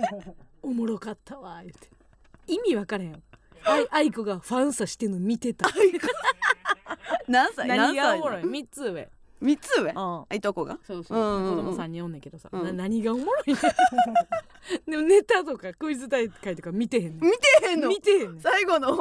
[0.63, 1.89] おもろかったわ言って。
[2.47, 3.23] 意味わからへん
[3.65, 5.67] あい愛子がファンさしてんの見てた。
[7.27, 7.67] 何歳？
[7.67, 8.41] 何がお何もろい？
[8.41, 9.09] 歳3つ上
[9.41, 9.91] 三つ上？
[9.91, 10.35] うん。
[10.35, 10.77] いとこが？
[10.83, 12.63] そうそう、うんうんうん子供3人おんねんけどさ、うん。
[12.63, 13.55] な何がおもろい
[14.89, 17.37] でもネタとかクイズ大会とか見てへん見て
[17.69, 17.87] へんの？
[17.87, 18.91] 見てへん最後の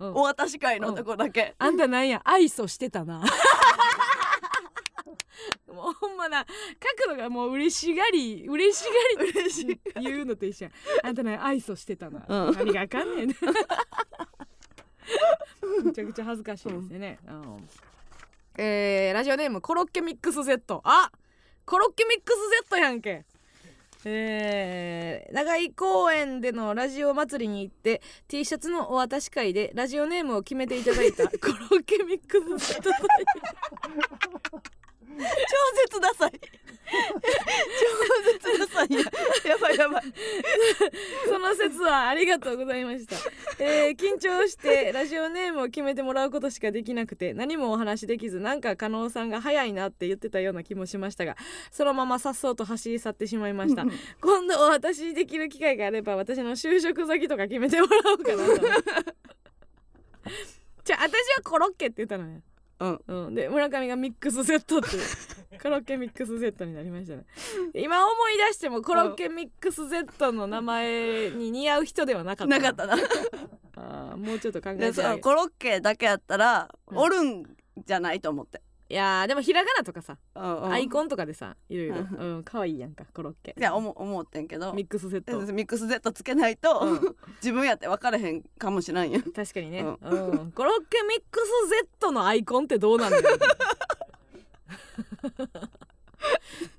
[0.00, 0.14] うんうん。
[0.18, 1.54] お渡し会のとこだけ。
[1.58, 2.20] あんたなんや？
[2.24, 3.22] 愛想してたな。
[5.72, 8.84] もうほんまな角度がもう嬉しがり嬉し
[9.16, 10.72] がり嬉しい言うのと一緒や。
[11.04, 11.44] あんたなんや？
[11.44, 12.54] 愛想してたな、うん。
[12.56, 13.28] 何があかんねん。
[13.28, 13.34] め
[15.92, 17.68] ちゃくちゃ恥ずかしいですよね、うん
[18.58, 21.10] えーラジオネームコロッケミックスセットあ
[21.64, 23.24] コロッケミックスセットやんけ。
[24.04, 32.90] えー長井公園でのラジオ祭りに行って T シャツのお渡し会でラジオネームを決めていただいた コロッケミックスセット
[34.50, 34.60] 超
[35.18, 36.40] 絶ダサい。
[36.90, 38.92] 超絶ダサい。
[38.92, 39.00] や
[39.52, 40.02] やばばいやばい。
[41.28, 43.16] その説はありがとうございました、
[43.58, 51.36] えー緊張してラジオネームを決めてもらうことしかできなくて何もお話しできずなんか加納さんが早いなって言ってたような気もしましたが
[51.70, 53.84] そのままさっそうと走り去ってしまいました。
[54.20, 58.56] 今度お渡しできる機会があれば私の就職先とか決めてもらおうかなと
[60.84, 62.40] じゃあ私はコロッケって言ったのよ
[62.80, 63.00] うん。
[63.06, 64.88] うん、で村上がミックスセットって
[65.62, 67.24] コロッケミックスセットになりましたね。
[67.74, 72.58] 今思い出してもコロッケミックスセットの名前に似合う人ではなかった。
[72.58, 72.96] なかったな。
[73.76, 76.98] あーもうちょっと考えでそてコロッケだけやったらうん。
[76.98, 77.44] おるん
[77.86, 78.60] じゃないと思って
[78.90, 80.72] いやーでもひらがなとかさ、うんうん。
[80.72, 81.94] アイコンとかでさいろいろ。
[81.94, 82.42] ううん。
[82.42, 83.54] 可愛いやんかコロッケ。
[83.56, 84.72] いや思思ってんけど。
[84.72, 85.38] ミックスセット。
[85.52, 87.16] ミックス Z つけないと、うん。
[87.40, 89.96] 自分やって分からへんかもしらんやん確かにね、ううん。
[90.50, 91.46] コロッケミックス
[92.00, 93.22] Z のアイコンってどうなんだよ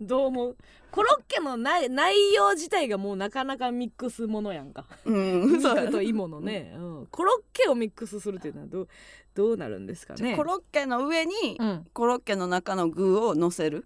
[0.01, 0.57] どう思う？
[0.91, 4.85] コロッケの内内容自体がもうなかなかミックスものやんか。
[5.05, 5.61] うん。
[5.61, 8.87] そうと芋のね、うん、コロッケをミックスするっていうのはどう
[9.33, 10.35] どうなるんですかね。
[10.35, 13.85] コロッケの上にうん、コロッケの中の具を乗せる？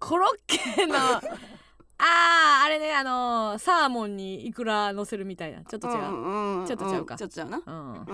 [0.00, 0.96] コロッケの
[2.04, 5.62] あーあれねあのーサーモンにイクラ乗せるみたいな。
[5.62, 7.14] ちょっと違う、んんちょっとちゃうか。
[7.14, 7.62] んちょっとちゃうな。
[7.64, 7.92] うん。
[7.92, 8.06] うん。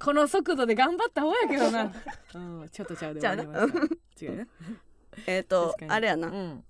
[0.00, 1.84] この速度で頑張った方やけどな、
[2.34, 4.24] うん、ちょっとちゃうで終わりました。
[4.24, 4.46] 違うな
[5.26, 5.90] えっと確かに。
[5.92, 6.28] あれやな。
[6.28, 6.64] うん。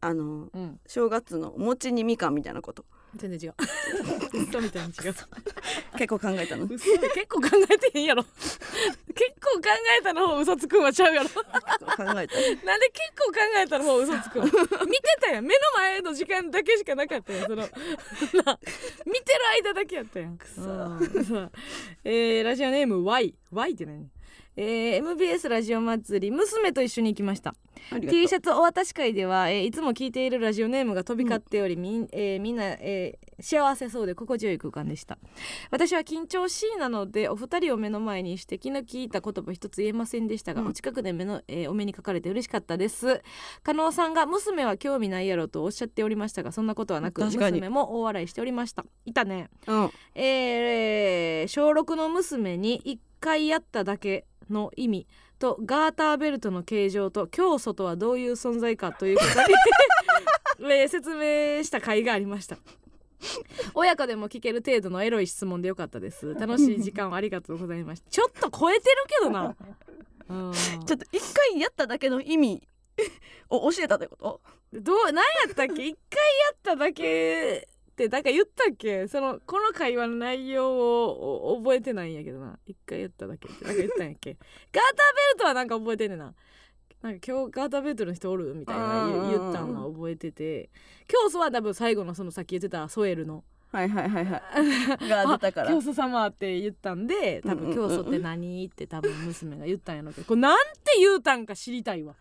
[0.00, 0.80] あのうん。
[0.86, 2.84] 正月の餅にみかんみたいなこと。
[3.16, 3.54] 全然違う。
[4.48, 5.14] 嘘みたいに違う。
[5.96, 6.66] 結構考えたの。
[6.66, 6.84] 結
[7.28, 8.24] 構考えてへんやろ。
[8.24, 8.36] 結
[9.40, 9.68] 構考
[10.00, 11.28] えたの方嘘つくんはちゃうやろ。
[11.28, 12.10] 考えた。
[12.10, 12.36] なんで結
[13.16, 14.58] 構考えたの方嘘つくん見て
[15.20, 15.44] たやん。
[15.44, 17.46] 目の前の時間だけしかなかったやん。
[17.46, 18.58] そのな見てる
[19.62, 20.36] 間だけやったやん。
[20.36, 20.60] くそ
[22.02, 24.10] えー、ラジオネーム Y Y って何？
[24.56, 27.54] えー、MBS ラジオ祭り娘と一緒に行きました。
[27.90, 35.18] T シャツお渡し会では、えーいつも聞いているラジオネームが飛び交っており、みんえーみんな、えー幸せそうで心地よい空間でした。
[35.72, 40.68] 私は緊張しいなのでお二人を目の前にして気の利いた言葉一つ言えませんでしたが、うん。
[40.68, 43.22] お近くで目の、えーお目にかかれて嬉しかったです。
[43.64, 48.84] 加納さんが娘は興味ないやろとおっしゃっておりましたがそんなことはなく娘も大笑いしておりました。
[49.04, 49.50] いたね。
[49.66, 49.90] うん。
[50.14, 55.06] えー小6の娘に1回やっただけの意味
[55.38, 59.24] とガーターベルトの形状と教祖とはどういう存在かというこ
[60.58, 62.56] とに、 えー説明した回がありました。
[63.74, 66.34] 親子でも聞ける程度のエロい質問でよかったです。
[66.34, 69.56] 楽しい時間をありがとうございました ちょっと超えてるけどな。
[70.28, 70.52] うん。
[70.52, 72.68] ちょっと一回やっただけの意味
[73.48, 74.40] を教えたってこと？
[74.74, 75.72] どう何やったっけ？
[75.72, 75.94] 一回や
[76.52, 79.06] っただけってなんか言ったっけ？
[79.06, 82.58] そのこの会話の内容をお覚えてないんやけどな。
[82.66, 84.32] 一回やっただけなんか言ったんやっけ？
[84.34, 84.40] ガー
[84.72, 86.34] ターベルトはなんか覚えてんねんな。
[87.02, 90.70] なんか今日ガーターベルトの人おるみたいな言ったのは覚えてて。
[91.06, 93.44] 教祖は多分最後のそのさっき言ってたソエルの。
[93.70, 94.38] はいはいはいは
[94.98, 95.08] い。
[95.08, 95.68] が出たから。
[95.68, 98.66] 教祖様って言ったんで多分教祖って何？
[98.66, 100.26] って多分娘が言ったんやろうけど。
[100.26, 102.14] これなんて言うたんか知りたいわ。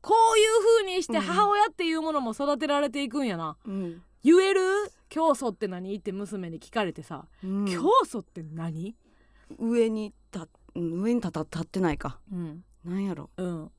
[0.00, 4.02] こういう風にして母親っていうものも育てられていくんやな、うん。
[4.24, 4.60] 言える？
[5.12, 5.94] 教祖って何？
[5.94, 8.96] って娘に聞かれてさ、うん教祖って何？
[9.58, 12.18] 上にたうん上に立た立ってないか。
[12.32, 12.64] うん。
[12.82, 13.28] なんやろ。
[13.36, 13.70] うん。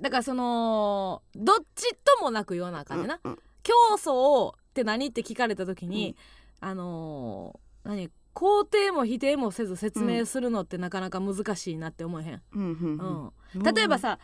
[0.00, 5.08] だからそのどっちともなく言わなあかんねんな、うんうん教祖って何？
[5.08, 6.14] って聞かれた時に、
[6.60, 8.10] あのー何？
[8.32, 12.64] 肯定も否定もせず説明するのってなかなか難しいなって思えへん、うんう
[13.02, 13.74] んうん。
[13.74, 14.20] 例えばさ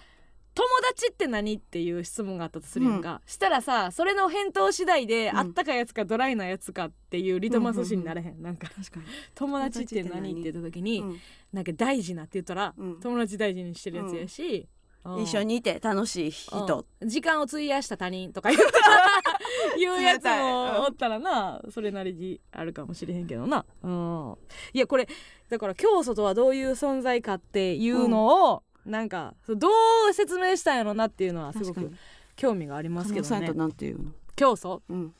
[0.54, 5.38] 友達って何っていう質問があったとするやんか、したらさそれの返答次第で、うん。
[5.38, 9.06] あったかいやつかドライなやつかっていうリトマス紙になれへん,、なんか確かに。
[9.34, 11.20] 友達って何って言った時に、うん。
[11.52, 13.00] なんか大事なって言ったら、うん。
[13.00, 14.68] 友達大事にしてるやつやし、
[15.04, 15.22] うん。
[15.22, 16.86] 一緒にいて楽しい人。
[17.00, 17.08] うん。
[17.08, 19.06] 時間を費やした他人とか言ったら
[19.78, 24.36] 言うやつもおったらなそれなりにあるかもしれへんけどな、うん、
[24.72, 25.08] いやこれ
[25.48, 29.68] だから教祖とはどういう存在かっていうのを、なんかど
[30.10, 31.92] う説明したんやろなっていうのはすごく
[32.36, 33.52] 興味がありますけどね。
[33.52, 34.12] なんていうの？
[34.34, 35.14] 教祖うん。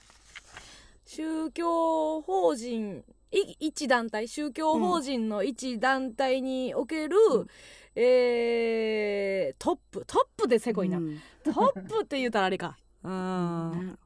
[1.04, 7.46] 宗教法人い一団体宗教法人の一団体における、うん。
[7.94, 10.04] えートップ。
[10.06, 11.20] トップでせこいな、うん。
[11.44, 12.76] トップって言うたらあれか。
[13.04, 13.98] うなん。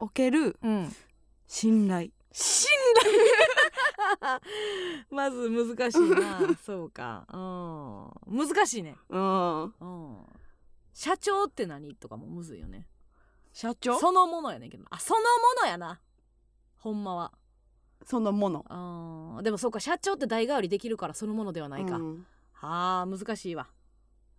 [0.00, 0.94] おけるうん、
[1.46, 2.10] 信頼。
[2.30, 2.68] 信
[3.02, 3.12] 頼？
[5.10, 6.40] まず難しいな。
[6.62, 7.26] そうか。
[8.28, 8.38] うん。
[8.48, 8.96] 難しいね。
[9.08, 9.62] うん。
[9.64, 10.26] うん。
[10.94, 12.86] 社長って何とかもむずいよね。
[13.52, 13.94] 社長？
[13.94, 14.84] そそのものやねんけど。
[14.90, 15.26] あそのも
[15.62, 16.00] のやな。
[16.76, 17.32] ほんまは。
[18.10, 19.36] のもの。
[19.36, 19.44] うん。
[19.44, 22.26] でもそうか社長って代替わりできるからそのものではないか、うん。
[22.60, 23.68] あー難しいわ。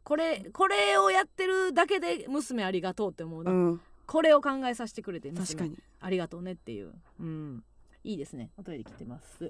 [0.04, 3.82] これこれをやってるだけで娘ありがとうって思うな、うん。
[4.08, 5.78] これを考えさせてくれて確かに。
[6.00, 6.94] ありがとうねっていう。
[7.20, 7.64] うん
[8.10, 8.50] いいですね。
[8.58, 9.44] お便り来てます。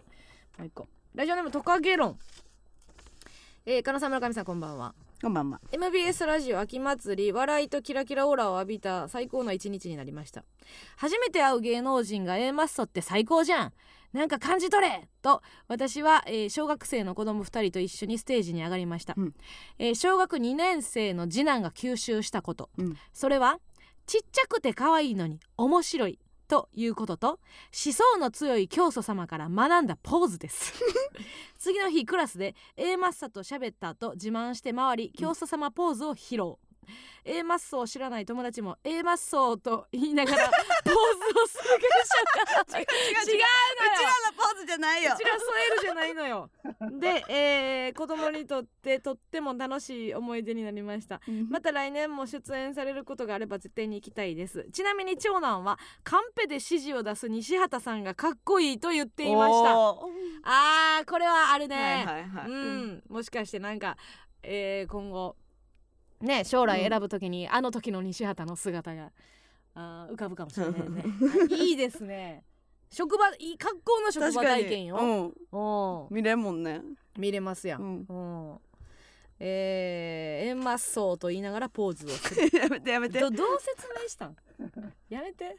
[0.58, 0.90] もう一個。
[1.16, 2.20] ラジオネームトカゲロン。
[3.66, 4.94] えー、金沢村上さんこんばんは。
[5.22, 5.62] こんばんは。
[5.72, 10.44] MBS ラジオ秋祭り笑いとキラキラオーラを浴びた最高な一日になりました。
[10.98, 13.74] 初めて会う芸能人が A マッソって最高じゃん。
[14.12, 15.08] なんか感じ取れ！
[15.22, 19.34] と私は、えー小学生の子供2人と一緒にステージに上がりました、うん。
[19.78, 22.98] えー小学2年生の次男が吸収したこと、うん。
[23.14, 23.60] それは
[24.06, 26.20] ちっちゃくて可愛いのに面白い
[26.50, 30.74] ということと思想の強い教祖様から学んだポーズです。
[31.60, 36.56] 次の日クラスで A マッサと喋った後自慢して回り教祖様ポーズを披露、
[37.26, 40.50] A マッソを知らない友達も A マッソと言いながら
[40.84, 43.48] ポーズをする現象が違う違う違ううちら
[44.32, 45.12] のポーズじゃないよ。
[45.14, 46.50] うちら添えるじゃないのよ。
[47.00, 51.22] で、えー、子供にとってとっても楽しい思い出になりました。
[51.50, 54.68] また来年も出演されることがあれば絶対に行きたいです。
[54.72, 59.72] ちなみに長男はカンペで指示を出す西畑さんがかっこいいと言っていました。
[60.44, 62.50] あーこれはあるね、はいはいはい。
[62.50, 63.98] うん、もしかしてなんか、
[64.44, 65.36] えー今後
[66.22, 69.12] ね将来選ぶときに、あの時の西畑の姿が
[69.76, 71.04] あー浮かぶかもしれないね。
[71.52, 72.44] あいいですね。
[72.92, 76.16] 職場いい格好の職場体験よ、うん。
[76.16, 76.82] 見れんもんね。
[77.18, 78.50] 見れますやん、うん。
[78.50, 78.60] うん。
[79.42, 82.50] えー、円末層と言いながらポーズをする。
[82.60, 83.20] やめてやめて。
[83.20, 84.36] どどう説明したん？
[85.08, 85.56] やめて。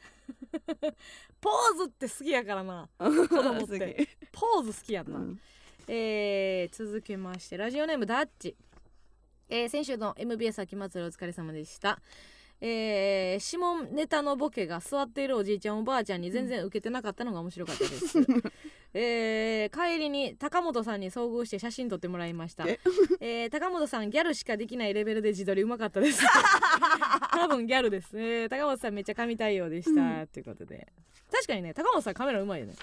[1.41, 2.89] ポーズって好きやからな。
[2.99, 4.07] 子供って。
[4.31, 5.39] ポーズ好きやんな、うん。
[5.87, 8.55] えー続きましてラジオネームダッチ、
[9.53, 11.99] えー先週の MBS 秋祭りお疲れ様でした。
[12.61, 18.17] えー、下ネタのボケが座っているおじいちゃんおばあちゃんに全然受けてなかったのが面白かったです、
[18.93, 22.65] えー帰りに高本さんに遭遇して写真撮ってもらいました。
[22.65, 22.79] え？
[23.19, 26.23] えー高本さんギャルしかできないレベルで自撮りうまかったです。
[27.33, 30.87] 多分ギャルです、えー高本さんめっちゃ神対応でした、ということで。
[31.29, 32.75] 確かにね高本さんカメラうまいよね。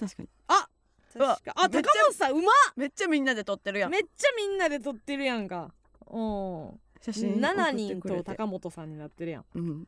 [0.00, 0.28] 確かに。
[0.48, 0.68] あ
[1.12, 2.44] 確かあ高本さんうまっ！
[2.76, 3.90] めっちゃみんなで撮ってるやん。
[3.90, 5.72] めっちゃみんなで撮ってるやんか
[6.10, 6.80] うん。
[7.00, 9.44] 写真7人と高本さんになってるやん。
[9.54, 9.86] うん。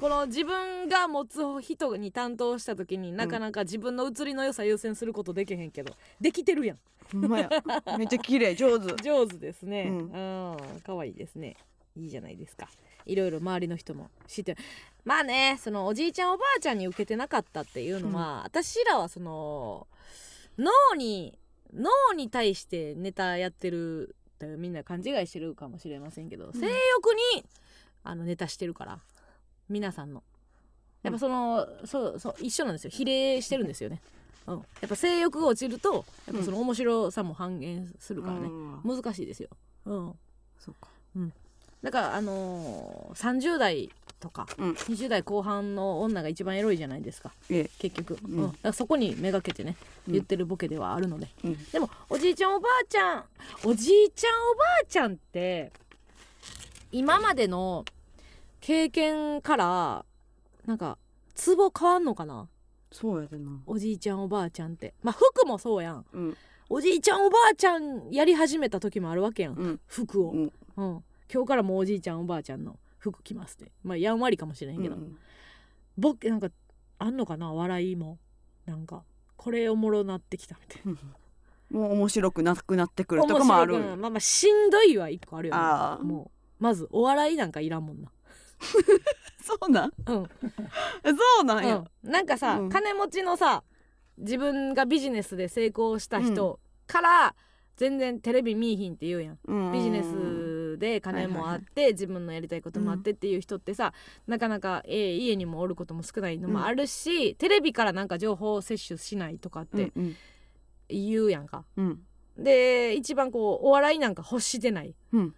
[0.00, 6.78] この自分が持つ人に担当した時になかなか自分の写りの良さ優先することできへんけどできてるやん。
[7.12, 7.50] ほんまや。
[7.98, 8.94] めっちゃ綺麗上手。
[9.02, 9.88] 上手ですね。
[9.90, 10.02] ううん。
[10.06, 11.56] ん可愛いですね。
[11.96, 12.68] いいじゃないですか。
[13.04, 14.62] いろいろ周りの人も知ってる。
[15.04, 19.86] まあねそのおじいちゃんおばあちゃんに受けてなかったっていうのは、私らはその
[20.58, 21.36] 脳に
[21.74, 24.14] 脳に対してネタやってる
[24.46, 26.66] ってみんな勘違いしてるかもしれませんけど、性欲
[27.34, 27.44] に
[28.04, 28.98] あのネタしてるから
[29.68, 30.22] 皆さんの。
[31.02, 32.90] やっぱその、そうそう一緒なんですよ。
[32.90, 34.00] 比例してるんですよね、
[34.46, 38.80] うん、やっぱ性欲が落ちるとやっぱその面白さも半減するからね、うん。
[38.84, 39.48] 難しいですよ。
[39.86, 40.14] うん。
[40.58, 40.88] そうか
[41.82, 43.90] だからあのー、30代
[44.22, 44.70] とかうん。
[44.70, 47.32] 20代後半の女が一番エロいじゃないですか。
[47.50, 47.70] ええ。
[47.78, 48.38] 結局、うん。
[48.38, 48.46] うん。
[48.46, 50.12] だからそこにめがけてねうん。
[50.14, 51.64] 言ってるボケではあるので、うん。
[51.72, 53.24] でもおじいちゃんおばあちゃん
[53.64, 55.72] おじいちゃんおばあちゃんって
[56.92, 57.84] 今までの
[58.60, 60.04] 経験から
[60.64, 60.96] なんか
[61.34, 62.46] ツボ変わんのかな？
[62.92, 63.50] そうやでな。
[63.66, 64.94] おじいちゃんおばあちゃんって。
[65.02, 66.04] まあ服もそうやん。
[66.12, 66.36] うん。
[66.68, 69.54] おじいちゃんおばあちゃんやり始めた時もあるわけやん。
[69.54, 69.80] うん。
[69.86, 70.52] 服を、うん。
[70.76, 75.18] うん、今日からもうおじいちゃんおばあちゃんの服着ますってまあやんわりかもしれんけど、うん
[75.98, 76.48] ボケなんか
[76.98, 77.52] あんのかな？
[77.52, 78.18] 笑いも。
[78.64, 79.02] なんか
[79.36, 80.98] これおもろなってきたみたいな。
[81.78, 83.78] もう面白くなくなってくるとかもある。
[83.96, 86.04] まあまあしんどいは一個あるよね。
[86.04, 86.30] も
[86.60, 88.10] うまずお笑いなんかいらんもんな。
[89.42, 89.92] そうなん？
[90.06, 90.24] うん、
[91.04, 91.84] そうなんや。
[92.02, 92.68] うん、なんかさ、うん。
[92.70, 93.62] 金持ちのさ
[94.16, 97.34] 自分がビジネスで成功した人から
[97.76, 99.72] 全然テレビ見いひんって言うやんうん。
[99.72, 100.06] ビジネス
[100.78, 103.92] で金もあって、自分のやりたいこともあってっていう人ってさ、
[104.26, 110.16] なかなか、ええ家にもおることも少ないのもあるし、テレビからなんか情報を摂取しないとかってうん
[110.88, 111.64] 言うやんか。
[111.76, 112.00] うん。
[112.36, 114.94] で一番こうお笑いなんか欲してない。
[115.12, 115.34] うん。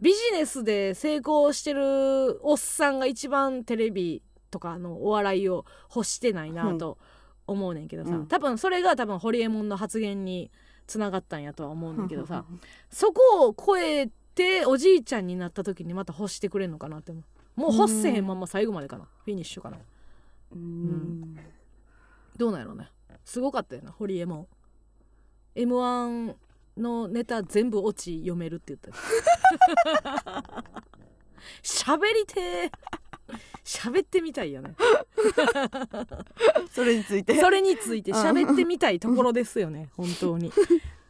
[0.00, 5.64] ビジネスで成功してるおっさんが一番テレビとかのお笑いを
[5.94, 6.98] 欲してないなと
[7.46, 8.26] 思うねんけどさ、うん。
[8.26, 10.50] 多分それが多分ホリエモンの発言に
[10.86, 12.44] つながったんやとは思うねんけどさ。
[12.90, 17.60] そこを超えておじいちゃんになった時にまた欲してくれんのかなって思う。
[17.60, 19.04] もう欲せへんまんま最後までかな。
[19.24, 19.78] フィニッシュかな。
[20.52, 21.38] うん。
[22.36, 22.90] どうなんやろうね。
[23.24, 24.46] すごかったよなホリエモン
[25.54, 26.34] m 1
[26.76, 28.94] のネタ全部オチ読めるって言ったよ。
[31.62, 32.70] 喋りてー
[33.64, 34.74] 喋ってみたいよね。
[36.70, 37.38] それについて。
[37.40, 40.52] それについて喋ってみたいところですよね 本当に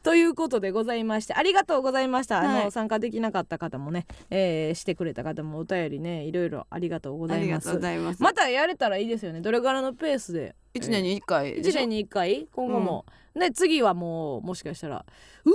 [0.04, 2.64] ということでございましてありがとうございました、あはい。
[2.66, 8.22] の参加できなかった方もね、えーしてくれた方もお便りねいろいろありがとうございます。
[8.22, 9.40] またやれたらいいですよね。
[9.40, 10.54] どれからいのペースで？
[10.74, 11.58] 一年に一回。
[11.58, 12.46] 一年に一回？
[12.52, 15.04] 今後も、ね次はもうもしかしたら
[15.44, 15.50] う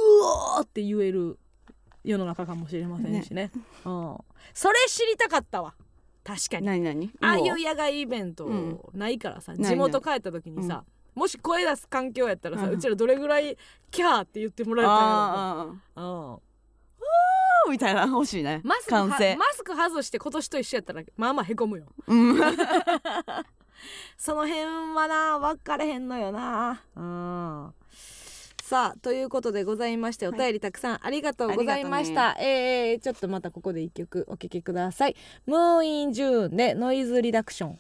[0.58, 1.38] おーって言える
[2.04, 3.52] 世の中かもしれませんしね。
[3.86, 4.18] うん、
[4.54, 5.76] それ知りたかったわ。
[6.24, 6.66] 確かに。
[6.66, 7.12] 何何？
[7.22, 8.80] ああいうう野外イベントうん。
[8.94, 9.72] ないからさ、ないない。
[9.74, 10.84] 地元帰った時にさ、
[11.20, 13.58] もし声出す環境やったらさ、ううんちらどれぐらい
[13.92, 15.62] キャーって言ってもらえたんやろあ
[15.96, 16.40] あうんあ
[17.70, 18.62] みたいな欲しいね。
[18.64, 19.18] マスクマ
[19.54, 21.86] スク外して今年と一緒やったらまあまあへこむよ。
[22.08, 22.40] うん。
[24.18, 24.64] その辺
[24.96, 26.82] はな分かれへんのよな。
[26.96, 27.74] うん。
[28.64, 35.16] さあということでございましてお便りたくさんありがとうございました、えーちょっとまたここで一曲お聴きください
[35.48, 37.80] ムーインジューンでノイズリダクション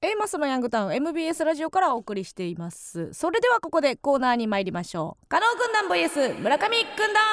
[0.00, 3.12] A マスのヤングタウン MBS ラジオからお送りしています。
[3.12, 5.26] それではここでコーナーに参りましょう。
[5.26, 7.24] 加納軍団 VS 村上軍団。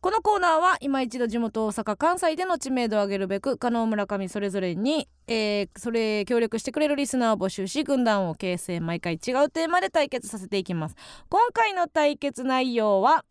[0.00, 10.94] このコーナーは今一度地元大阪関西での知名度を上げるべく加納村上それぞれに、えーそれ協力してくれるリスナーを募集し軍団を形成毎回違うテーマで対決させていきます。
[11.28, 13.24] 今回の対決内容は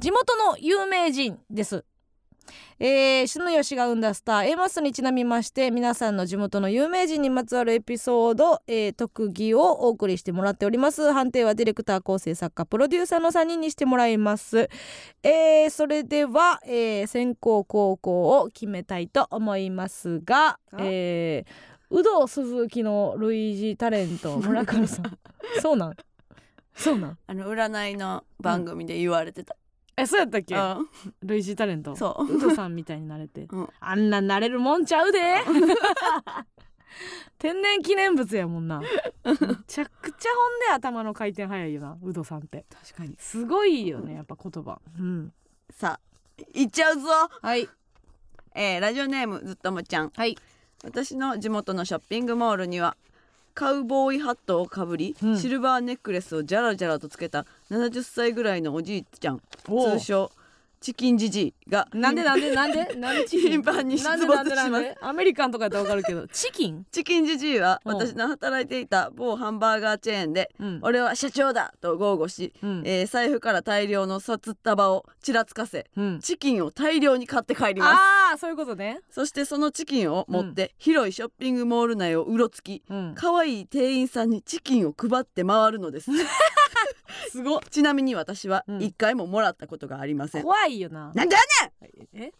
[0.00, 1.84] 地元の有名人です。
[2.78, 11.12] えー、篠吉が生んだスター A マスにちなみまして皆さんの地元の有名人にまつわるエピソード、えー特技をお送りしてもらっております。
[11.12, 14.68] 判定はディレクター構成作家プロデューサーの3人にしてもらいます。
[15.22, 25.18] えーそれでは、えー先行後攻を決めたいと思いますが、えー、有働鈴木の類似タレント村上さん。
[25.60, 25.96] そうなん？
[26.74, 27.18] そうなん？
[27.26, 29.56] あの占いの番組で言われてた。
[29.96, 30.54] えそうやったっけ？
[30.54, 30.88] うん。
[31.22, 31.94] 類似タレント？
[31.96, 32.32] そう。
[32.32, 33.46] 有働さんみたいになれて。
[33.50, 33.68] うん。
[33.80, 35.18] あんななれるもんちゃうで。
[37.38, 38.80] 天然記念物やもんな。
[38.80, 38.86] め
[39.66, 42.64] ちゃくちゃほんで頭の回転早いよな有働さんって。
[42.70, 43.16] 確かに。
[43.18, 44.80] すごいよねやっぱ言葉。
[44.98, 45.32] うん。
[45.70, 47.08] さあ行っちゃうぞ。
[47.40, 47.68] はい。
[48.54, 50.10] えーラジオネームずっともちゃん。
[50.10, 50.36] はい。
[50.84, 52.96] 私の地元のショッピングモールには
[53.54, 55.38] カウボーイハットをかぶり、うん。
[55.38, 59.40] シルバーネックレスをジャラジャラとつけた70歳ぐらいのおじいちゃん。
[59.64, 60.30] 通称
[60.82, 61.88] チキンジジイが。
[61.94, 63.52] なんでなんでなんでなんでチキン？
[63.52, 64.98] 頻繁に出なんで没なんでなんしますで？
[65.00, 66.84] アメリカンとかやったらわかるけど チキン。
[66.90, 67.94] チキンジジイはうん。
[67.96, 72.82] 私の働いていた某ハンバーガーチェーンでうん「俺は社長だ!」と豪語し、うん。
[72.84, 76.18] えー財布から大量の札束をちらつかせうん。
[76.20, 77.90] チキンを大量に買って帰ります。
[77.94, 79.00] ああそういうことね。
[79.10, 83.14] そしてそのチキンを持って広いショッピングモール内をうろつきうん。
[83.16, 86.10] 可愛い店員さんにチキンを配って回るのです
[87.30, 88.82] すごっちなみに私はうん。
[88.82, 91.12] 一回ももらったことがありません、怖いよな。
[91.14, 91.40] なんでや
[92.14, 92.32] え？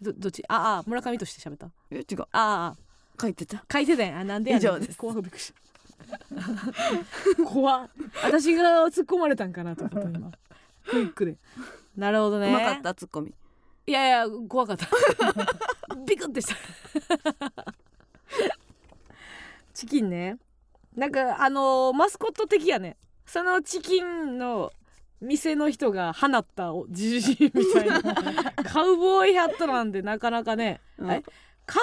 [0.00, 0.42] どどっち？
[0.48, 1.66] ああ村上として喋った？
[1.66, 2.22] ねんえ違う。
[2.22, 2.76] ああ
[3.20, 3.64] 書いてた？
[3.72, 4.06] 書いてたん。
[4.06, 4.66] やあなんでやねん。
[4.66, 4.98] 以上です。
[4.98, 5.52] 怖くびっくりし。
[7.36, 7.90] た怖っ。
[8.22, 10.30] 私が突っ込まれたんかなと思った今。
[10.88, 11.36] クイックで。
[11.96, 12.48] なるほどね。
[12.48, 13.32] うまかったツッコミ
[13.86, 14.86] いやいや怖かった。
[16.06, 16.56] ビクッてした。
[19.72, 20.38] チキンね。
[20.96, 22.96] なんかあのーマスコット的やね
[23.26, 24.72] そのチキンの
[25.20, 28.02] 店の人が放ったおじじいみたいな。
[28.64, 31.10] カウボーイハットなんでなかなかね、うん。
[31.10, 31.22] え？
[31.66, 31.82] カウ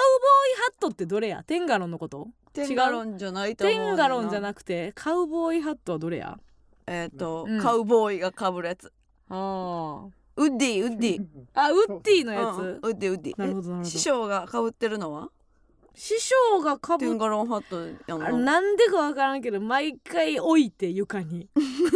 [0.58, 1.42] イハットってどれや？
[1.42, 2.28] テンガロンのこと？
[2.52, 6.38] テンガロンじゃないと思うテンガロンじゃくなくてカウボーイハットはどれや？
[6.86, 7.60] えっ、と、うん。
[7.60, 8.92] カウボーイがかぶるやつ。
[9.28, 11.26] あウッディウッディ。
[11.54, 13.34] あウッディのやつ、うんウッディウッディ。
[13.38, 13.88] なるほどなるほど。
[13.88, 15.30] え師匠がかぶってるのは？
[15.94, 21.48] 師匠がかぶっテンガロンハットやんあななんでかわからんけど毎回置いて床に。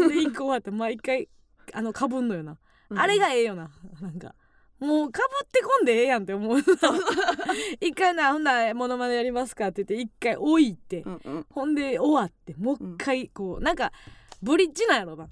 [0.09, 1.28] で一個終わって毎回
[1.72, 2.59] あのかぶんのよな、
[2.90, 2.99] うん。
[2.99, 3.70] あれがええよな。
[4.01, 4.34] なんか
[4.78, 6.59] もうかぶってこんでええやんって思う
[7.80, 11.47] 一回なほんならモノマネやりますかって言って一回置いて、うんうん。
[11.49, 13.92] ほんで終わってもう一回こうなんか
[14.42, 15.28] ブリッジなんやろな。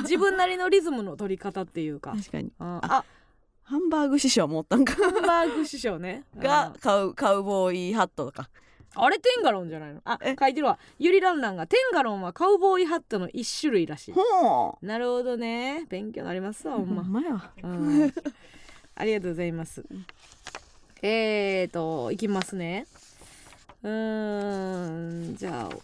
[0.00, 2.12] 自分なりのリズムの取り方っていうか。
[2.16, 2.50] 確かに。
[2.58, 3.04] ああ
[3.70, 4.94] ハンバーグ師匠持ったんか。
[4.94, 6.24] ハンバーグ師匠ね。
[6.36, 8.50] がカウカウボーイハットとか。
[8.96, 10.00] ああれテンガロンじゃないの？
[10.04, 10.34] あえ？
[10.38, 10.78] 書いてるわ。
[10.98, 14.12] ゆりランランがテンガロンはカウボーイハットの一種類らしい。
[14.12, 14.84] ほう。
[14.84, 15.86] なるほどね。
[15.88, 17.52] 勉強になりますわほんま、まや。
[17.62, 18.12] うん、
[18.96, 19.84] ありがとうございます。
[21.02, 22.86] えーといきますね。
[23.84, 25.76] うーんじゃあ、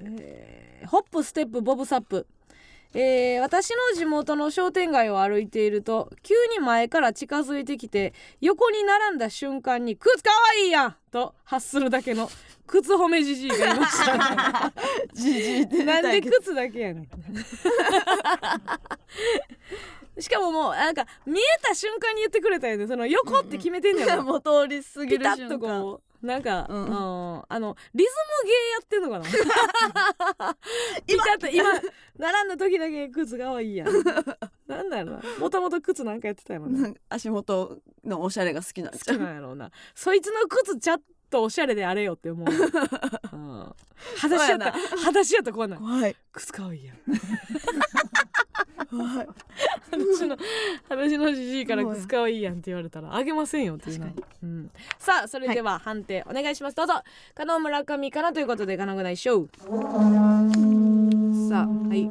[0.00, 2.26] えーホップステップボブサップ
[2.94, 12.30] えー私の地元の商店街を歩いていると急に前から近づいてきて横に並んだ瞬間に「靴かわいいやん!」と発するだけの
[12.66, 14.72] 靴褒めじじいがいました、
[15.12, 17.08] じじいってなんで靴だけやねん。
[20.20, 22.86] しかももうなんか見えた瞬間に言ってくれたよね。
[22.86, 27.42] その横って決めてんねん もう通り過ぎピタッる瞬間とこうなんか、うんうん。
[27.48, 28.10] あのリズ
[28.42, 30.54] ムゲーやってんのかな？
[31.06, 31.64] ピタッと今
[32.18, 33.88] 並んだ時だけ靴が多いやん。
[34.66, 35.22] なんだろうな。
[35.38, 36.92] もともと靴なんかやってたよな。
[37.08, 39.16] 足元のおしゃれが好きなん好ちゃう？
[39.16, 39.70] きなんやろうな。
[39.94, 43.74] そいつの靴ちゃっとおしゃれであれよって思う、 うん、
[44.16, 46.16] 裸足やった裸足やったらこんなん怖い。
[46.32, 46.96] 靴かわいいやん
[48.86, 49.28] 怖い。
[49.90, 50.36] 裸足の
[50.88, 54.06] 裸足のじじいから靴かわいいやんって言われたらあげませんよっていうな。
[54.06, 56.76] 確うん、さあそれでは判定お願いします。
[56.76, 56.94] どうぞ。
[57.34, 62.10] 加納村上からということで金具内ショーさあはい。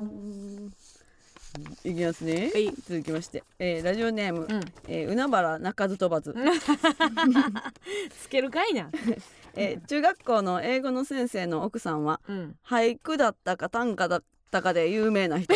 [1.83, 2.71] いきますね、はい。
[2.87, 4.59] 続きまして、えーラジオネーム、うん。
[4.87, 6.35] えー、海原鳴かず飛ばず、
[8.21, 8.89] つけるかいな。
[9.55, 12.55] えー中学校の英語の先生の奥さんはうん。
[12.65, 15.53] 俳句だったか短歌だったかで有名な人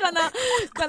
[0.00, 0.20] この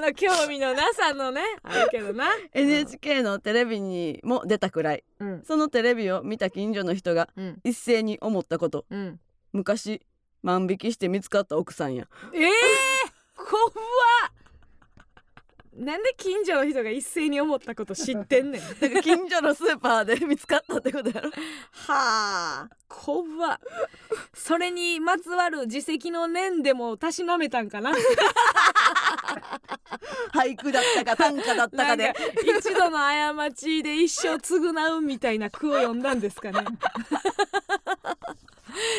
[0.00, 2.26] の興味のなさのねあるけどな。
[2.52, 5.04] NHK のテレビにも出たくらい。
[5.20, 5.42] うん。
[5.44, 7.60] そのテレビを見た近所の人がうん。
[7.64, 8.86] 一斉に思ったこと。
[8.90, 9.20] うん。
[9.52, 10.02] 昔
[10.42, 12.06] 万引きして見つかった奥さんや。
[12.32, 12.50] ええー、
[13.36, 13.74] 怖っ
[15.76, 18.60] なんで近所の人が一斉に思ったこと知ってんねん。
[18.60, 21.30] は なんか近所のスーパーで見つかったってことやろ。
[21.88, 22.68] あ。
[22.88, 23.60] 怖っ。
[24.32, 27.92] それにまつわる自責の念でもたしなめたんかな。
[30.32, 32.04] 俳句だったか短歌だったかで。
[32.04, 32.20] なんか
[32.58, 36.64] 一度の過ちで一生償うみたいな句を読んだんですかね。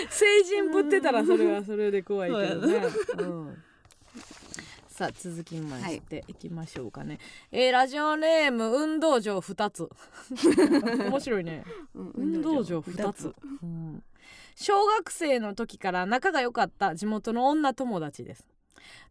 [0.10, 2.82] 成人ぶってたらそれはそれで怖いけどね、
[3.18, 3.64] うん、
[4.96, 7.20] さあ続きましていきましょうかね、
[7.52, 9.89] えーラジオネーム運動場2つ。
[11.12, 11.66] 面白いね。
[11.93, 14.02] 運動場2つ、うん。
[14.56, 18.48] 小学生の時から仲が良かった地元の女友達です。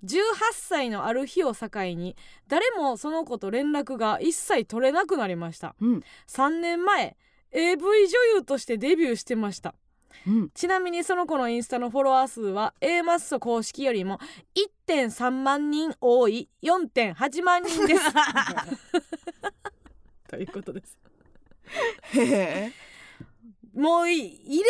[0.04, 0.16] 18
[0.52, 2.16] 歳のある日を境に
[2.48, 5.76] 誰もその子と連絡が一切取れなくなりました。
[5.82, 6.02] うん。
[6.28, 7.14] 3年前
[7.50, 9.74] AV 女優としてデビューしてました
[10.26, 10.50] うん。
[10.50, 14.18] ちなみにその子のインスタのフォロワー数は A マッソ公式よりも
[14.86, 18.00] 1.3万人多い4.8万人です。
[20.28, 20.98] ということです。
[22.12, 22.72] へえ
[23.74, 24.64] もうい入れれる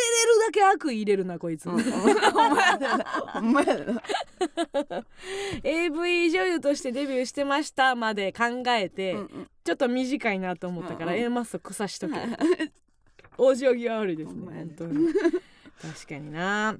[0.46, 1.82] だけ悪意入れるなこいつ、うん。
[1.82, 3.04] ほんまやでな。
[3.04, 4.02] ほんまやでな
[5.62, 9.50] AV 女優としてデビューしてましたまで考えて、うんうん。
[9.62, 11.24] ちょっと短いなと思ったから、うんうん。
[11.24, 12.14] A マッソ草しとけ
[13.38, 14.46] お行儀が悪いですね。
[14.54, 15.08] 本当に。
[15.82, 16.76] 確かにな。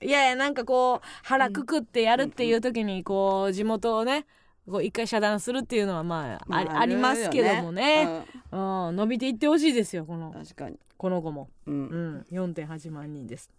[0.00, 4.26] いやいやなんかこう腹くくってやるっていう時にこう地元をね
[4.70, 10.44] こう一回遮断するっていうのはまああり,、ありますけどもね、うん、伸びていってほしいですよこのうん。
[10.44, 10.78] 確かに。
[10.96, 12.16] この子も、ううん。
[12.16, 13.50] ん、4.8万人です。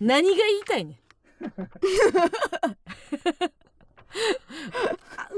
[0.00, 0.98] 何が言いたいね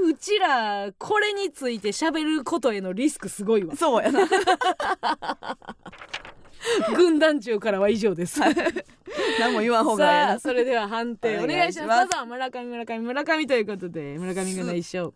[0.00, 3.74] うちらこれについて喋ることへのリスクすごいわ。
[3.74, 4.20] そうやな
[6.96, 8.40] 軍団長からは以上です。
[9.40, 11.38] 何も言わん方がさあえそれでは判定。
[11.38, 12.06] おお願いします。
[12.06, 12.11] す。
[12.11, 15.12] どうぞ村上村上村上ということで村上が一勝。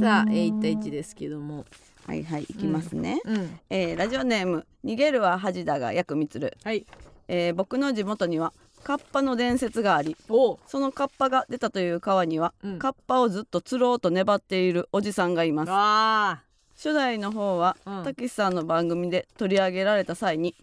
[0.00, 1.64] さあ、えー、1対1ですけども。
[2.06, 6.86] はいはいいきますね、うんえーラジオネーム逃げるは恥だが薬蜜る、はい。
[7.28, 12.78] えー僕の地元にはカッパの伝説がありそのカッパが出たという川には、うん。
[12.78, 15.70] カッパをずっと釣ろうと粘っているおじさんがいます。
[15.70, 16.42] あ
[16.78, 18.04] 初代の方は、うん。
[18.04, 20.54] たけしさんの番組で取り上げられた際に、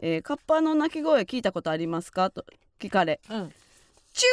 [0.00, 2.44] えーカッパの鳴き声聞いたことありますか?」と
[2.80, 3.52] 聞かれーうん
[4.12, 4.28] 「チュ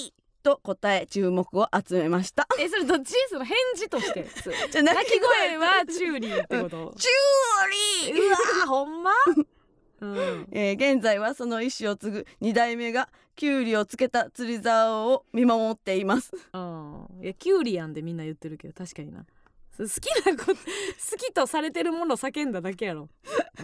[0.00, 2.46] ーリー!」と答え注目を集めました。
[2.58, 3.12] えそれどっち？
[3.28, 4.24] その返事として。
[4.70, 6.94] じゃあ鳴き声はチューリーってこと？
[6.98, 8.26] チューリー！
[8.26, 9.10] うわーほんま？
[10.00, 10.48] うん。
[10.52, 16.32] えー現在はその意思を継ぐ2代目がキュウリをつけた釣り竿を見守っています。
[16.52, 19.24] あーいやキュウリやんでみんな言ってるけど確かにな
[19.78, 20.58] 好きなこと 好
[21.16, 23.08] きとされてるものを叫んだだけやろ、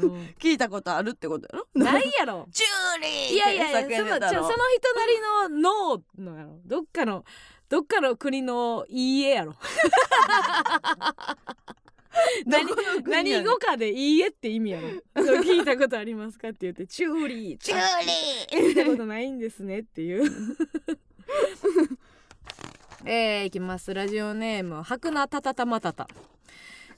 [0.01, 1.67] うん、聞いたことあるってことやろ？
[1.75, 2.47] ないやろ。
[2.55, 6.61] チューリーいやいやいやそのその人なりの「ノー」のやろ。
[6.65, 7.25] どっかの
[7.69, 9.57] どっかの国の「いいえ」やろ。
[12.47, 12.65] 何
[13.03, 14.89] 何語かで「いいえ」って意味やろ。
[15.17, 17.81] 聞いたことありますかって言って「チューリー」チュー
[18.53, 20.31] リ聞いたことないんですねっていう
[23.07, 23.93] えー、いきます。
[23.93, 26.09] ラジオネーム白菜たたたまたた。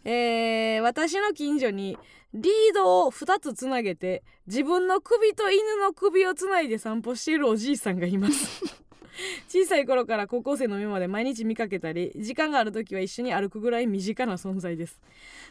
[0.04, 1.98] えー、私の近所に
[2.32, 8.62] リードを2つつなげて自分の首と犬の首をつないで散歩しているおじいさんがいます。
[9.48, 15.00] 小さい頃から高校生の目まで毎日見かけたり時間がある時は一緒に歩くぐらい身近な存在です。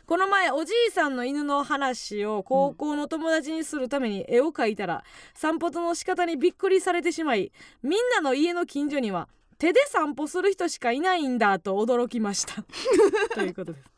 [0.05, 5.03] この前おじいさんの犬の話を高校の友達にするために絵を描いたら
[5.33, 7.51] 散歩の仕方にびっくりされてしまい
[7.83, 9.27] みんなの家の近所には
[9.57, 12.63] 手で散歩する人しかいないんだと驚きました。
[13.33, 13.89] ということです。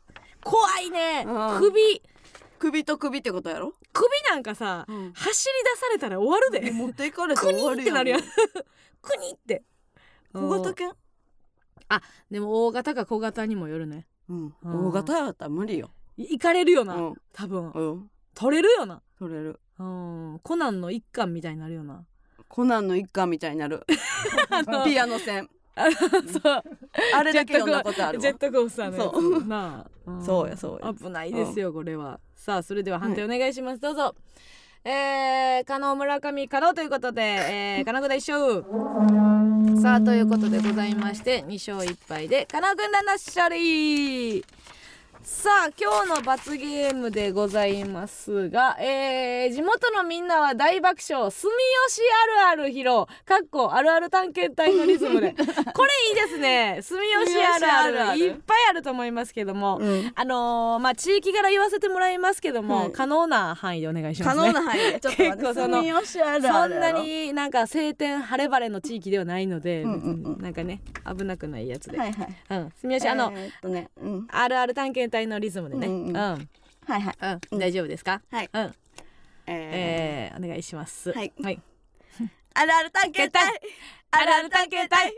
[0.42, 1.24] 怖いね。
[1.26, 1.58] うん。
[1.58, 2.02] 首。
[2.58, 3.72] 首と首ってことやろ？
[3.92, 5.12] 首なんかさ、うん。
[5.12, 6.70] 走り出されたら終わるで。
[6.70, 7.82] 持っていかれてクニ終わるやん。
[7.82, 8.20] ってなるやん。
[8.20, 8.26] ク
[9.16, 9.64] ニって。
[10.32, 10.92] 小型犬？
[12.30, 14.06] でも大型か小型にもよるね。
[14.28, 14.54] うん。
[14.62, 14.86] うん。
[14.88, 15.90] 大型やったら無理よ。
[16.16, 17.14] い行かれるよな、うん。
[17.32, 17.70] 多分。
[17.70, 18.10] うん。
[18.34, 19.02] 取れるよな。
[19.18, 19.60] 取れる。
[19.78, 20.40] うん。
[20.42, 22.04] コナンの一巻みたいになるよな
[22.48, 23.84] コナンの一巻みたいになる。
[24.84, 25.48] ピアノ線。
[25.74, 26.62] あそう。
[27.14, 28.22] あれだけ読んだことあるわ。
[28.22, 29.44] ジェットコースターのそう。
[29.46, 30.24] なあ、ん。
[30.24, 30.92] そうやそうや。
[30.92, 32.18] 危ないですよこれは。
[32.34, 34.14] さあそれでは判定お願いします、どうぞ。
[34.84, 38.64] えー、加納村上加納ということで、えー、 加納軍団一勝
[39.82, 44.44] さあということでございまして2勝1敗で加納軍団の勝利
[45.28, 51.48] さあ今日の罰ゲームでございますが、えー、地元のみんなは大爆笑住
[51.88, 52.00] 吉
[52.42, 55.34] あるある披露かっこあるある探検隊のリズムで。
[55.36, 56.78] これいいですね。
[56.82, 58.00] 住吉あるある。
[58.00, 58.18] あるある。
[58.20, 60.12] いっぱいあると思いますけども、うん。
[60.14, 64.42] あのーまあ地域柄言わせてもらいますけども、はい可能な範囲でお願いしますね。
[64.44, 64.98] 可能な範囲で。
[65.00, 70.00] ちょっと結構その住吉あるあそんなになんか晴天晴れ晴れの地域ではないので、うんうん
[70.36, 70.42] うん。
[70.42, 72.28] なんかね危なくないやつで、はいはい。
[72.50, 74.26] うん、住吉、あのえーねうん。
[74.30, 76.08] あるある探検隊のリズムでね、ううんん。
[76.08, 76.14] うん。
[76.86, 77.14] はいはい。
[77.52, 77.58] うん。
[77.58, 78.50] 大丈夫ですか、はい。
[78.52, 78.74] うん。
[79.46, 81.12] ええー、お願いします。
[81.12, 81.32] はい。
[81.42, 83.60] はい、ーあるある探検隊。
[84.10, 85.14] あるある探検隊。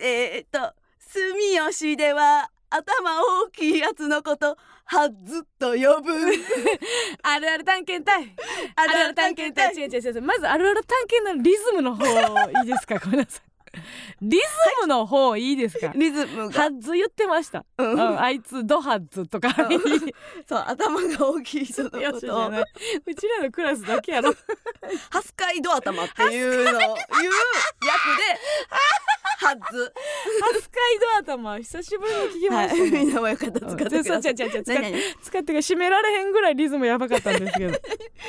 [0.00, 6.12] えーっと住吉では頭大きいやつのことはずと呼ぶ。
[7.22, 8.34] あるある探検隊。
[8.74, 9.72] あるある探検隊。
[9.74, 10.22] 違う違う違う。
[10.22, 12.04] まずあるある探検のリズムの方
[12.50, 12.98] いいですか？
[12.98, 13.43] ごめんなさい
[14.22, 14.44] リズ
[14.82, 15.92] ムの方いいですか？
[15.94, 16.52] リズムが。
[16.52, 17.92] ハッズ言ってました、うん。
[17.92, 19.54] うん、あいつドハッズとか。
[20.48, 22.06] そう頭が大きい人のこと。
[22.06, 22.20] う
[23.14, 24.34] ちらのクラスだけやろ。
[25.10, 26.94] ハスカイド頭っていうのを言う役で
[29.36, 29.92] はず
[30.40, 32.90] ハスカイド頭久しぶりに聞きまはいした、ね。
[32.90, 34.34] みんなもよかったら使ってください。
[34.34, 37.70] 使ってか締められへんぐらいリズムやばかったんですけど。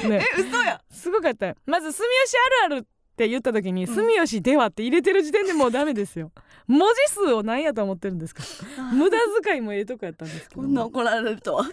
[0.10, 0.26] ね。
[0.38, 0.82] え嘘や。
[0.92, 1.46] すごかった。
[1.48, 6.32] よまず住吉あるあるって言った時に住吉ではって入れてる時点でもうダメですよ。
[6.68, 8.44] 文字数を何やと思ってるんですか？
[8.94, 11.64] 無駄遣いもええとこやったんですけどこんな怒られるとは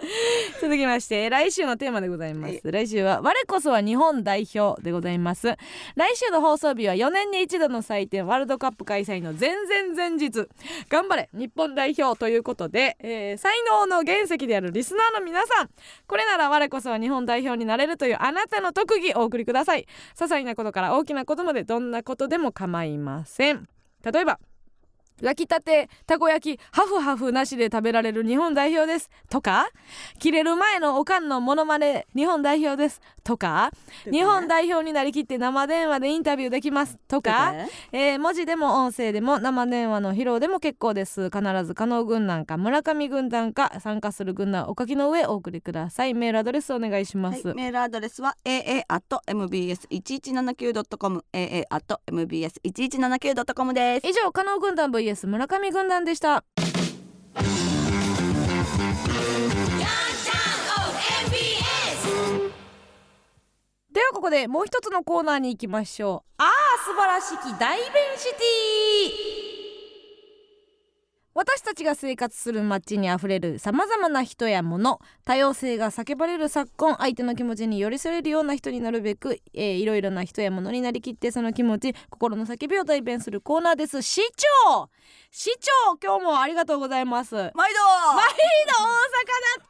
[0.60, 5.56] 続きまして来週のテーマでございます、来週は我こそは日本代表でございます。
[5.94, 10.48] 来週の放送日は4年に一度の祭典ワールドカップ開催の前々前日。
[10.88, 15.70] 頑張れ日本代表ということで、えー才能の原石であるリスナーの皆さん。
[16.06, 19.86] これなら我こそは日本代表になれるというあなたの特技お送りください。
[20.14, 23.68] 些細なことから大きなことまでどんなことでも構いません。
[24.04, 24.38] 例えば
[25.22, 29.10] 焼きたてたこ焼きハフハフなしで食べられる日本代表です。
[29.28, 29.68] とか
[30.18, 33.00] 切れる前のおかんのモノマネ日本代表です。
[33.22, 33.70] とか
[34.10, 36.98] 日本代表になりきって生電話でインタビューできます。
[37.08, 37.54] とか、
[37.92, 41.30] えー文字でも音声でも生電話の披露でも結構です。
[41.30, 46.14] 必ず加納軍団か村上軍団か参加する軍団お書きの上お送りください。
[46.14, 54.06] メールアドレスお願いします、はい、メールアドレスは aa.mbs1179.com aa.mbs1179.com です。
[54.06, 56.44] 以上加納軍団 vs 村上軍団でした。
[63.92, 66.42] ではここでもう一つのコーナーに行きましょう。
[66.42, 66.50] ああ
[66.84, 69.59] 素晴らしき大弁シティ。
[71.32, 84.02] 私たちが生活する街にあふれるさまざまな人や物多様性が叫ばれる昨今相手の気持ちに寄り添えるような人になるべく、えーいろいろな人や物になりきってその気持ち心の叫びを代弁するコーナーです。
[84.02, 84.20] 市
[84.66, 84.88] 長！
[85.30, 85.96] 市長！
[86.02, 87.34] 今日もありがとうございます。
[87.34, 87.54] 毎度！
[87.54, 87.72] 毎度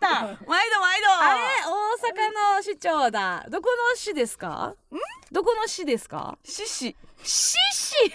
[0.00, 0.44] 大阪だった。
[0.48, 1.40] 毎度毎あれ？
[1.66, 3.44] 大阪の市長だ。
[3.50, 4.74] どこの市ですか？
[5.30, 6.38] どこの市ですか？
[6.42, 8.10] 度獅子獅子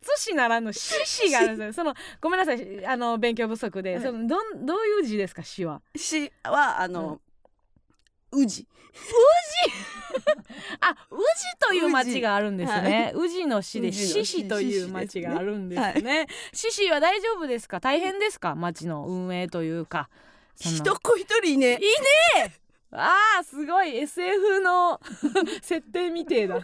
[0.00, 1.72] 津市ならぬ獅子があるんですよ。
[1.72, 2.86] そのごめんなさい。
[2.86, 4.02] あの勉強不足で、はい。
[4.02, 5.42] そのどんどういう字ですか？
[5.42, 5.80] 市は。
[5.96, 7.20] 市はあの、
[8.32, 8.66] 宇治。
[10.80, 11.24] あ宇治
[11.58, 13.12] という町があるんですね。
[13.14, 16.26] 宇治の市で宇治の獅子という町があるんですね。
[16.52, 17.80] 獅子は大丈夫ですか？
[17.80, 18.54] 大変ですか？
[18.54, 20.08] 町の運営というか。
[20.56, 21.80] そんな一子一人ね
[22.96, 23.96] あーすごい。
[23.98, 25.00] SF の
[25.62, 26.60] 設定みてえだ。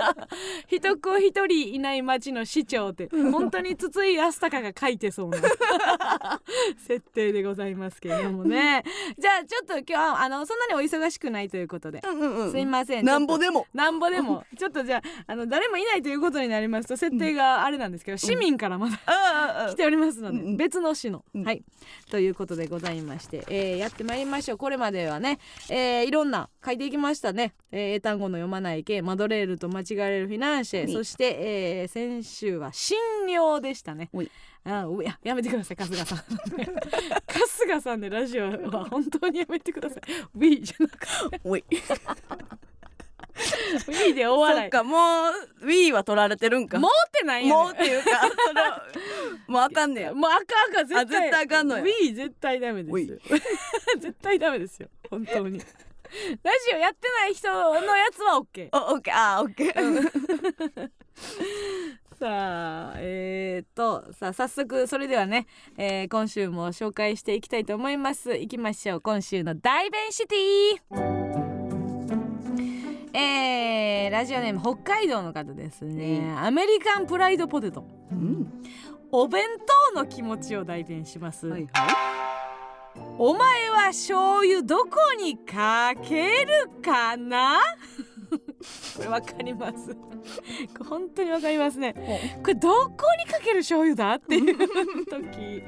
[0.68, 5.38] 一子一人いない町の市長って本当に筒井康隆が書いてそうな
[6.78, 8.82] 設定でございますけれどもね。
[9.18, 12.52] じゃあちょっと今日はあのそんなにお忙しくないということで、うんうんうん。
[12.52, 13.04] すいません。
[13.04, 13.66] でなんぼでも。
[13.74, 14.44] なんぼでも。
[14.56, 20.56] ちょっとじゃああの誰もいないということになりますと設定があれなんですけど、市民からまだああ来ておりますので、うんうん。
[20.56, 21.44] 別の市の、うん。
[21.44, 21.62] はい。
[22.10, 24.58] ということでございまして、えーやってまいりましょう。
[24.58, 25.38] これまではね、
[25.70, 30.92] えーいろんな書いていきましたね、えー英単語の読まない系マドレールと間違えれるフィナンシェはい。
[30.92, 32.96] そして、えー先週は診
[33.28, 34.10] 療でしたね。
[34.64, 36.18] あうややめてください春日さん。
[37.28, 40.02] 春日さんでラジオは本当にやめてください。
[40.34, 41.40] ウィーじゃなくて。
[41.44, 41.64] おい
[43.38, 44.96] ウィーで大そ笑いっかも
[45.62, 46.78] う Wii は取られてるんか。
[46.78, 48.10] もうってないよ、ね、もうっていうか
[48.46, 48.62] それ
[49.46, 50.14] もうあかんねや。
[50.14, 51.02] もうあかんあかん絶対。
[51.02, 51.84] あ絶対あかんのや。
[51.84, 53.18] Wii 絶対ダメですよ。
[54.00, 54.88] 絶対ダメですよ。
[55.10, 55.58] 本当に。
[55.58, 55.64] ラ
[56.68, 59.14] ジオやってない人のやつは OK おオッケー。
[59.14, 60.90] あーオッケー。
[62.18, 65.46] さあえー、っとさあ早速それではね、
[65.76, 68.34] えー今週も紹介していきたいと思います。
[68.34, 69.00] いきましょう。
[69.00, 71.47] 今週の大弁シティ
[73.12, 77.84] えー、ラジオネーム北海道の方ですね、アメリカンプライドポテト。
[78.10, 78.62] うん。
[79.10, 79.44] お弁
[79.92, 81.66] 当の気持ちを代弁します、はい。
[83.16, 87.58] お前は醤油どこにかけるかな？
[89.08, 89.96] わかります。
[90.88, 91.94] 本当にわかりますね。
[92.42, 92.92] これどこ
[93.24, 94.56] にかける醤油だっていう
[95.06, 95.62] 時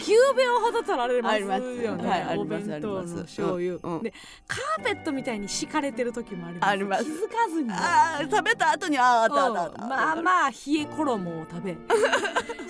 [0.00, 3.96] 9秒ほど取られますよね、ありますはいお弁当の醤油、うん。
[3.96, 4.12] うんで
[4.46, 6.70] カーペットみたいに敷かれてる時もあります。
[6.70, 7.04] あります。
[7.04, 7.70] 気づかずに。
[7.70, 9.30] あー食べた後にあーあああっ
[9.74, 11.76] たうんまあまあ冷え衣を食べ。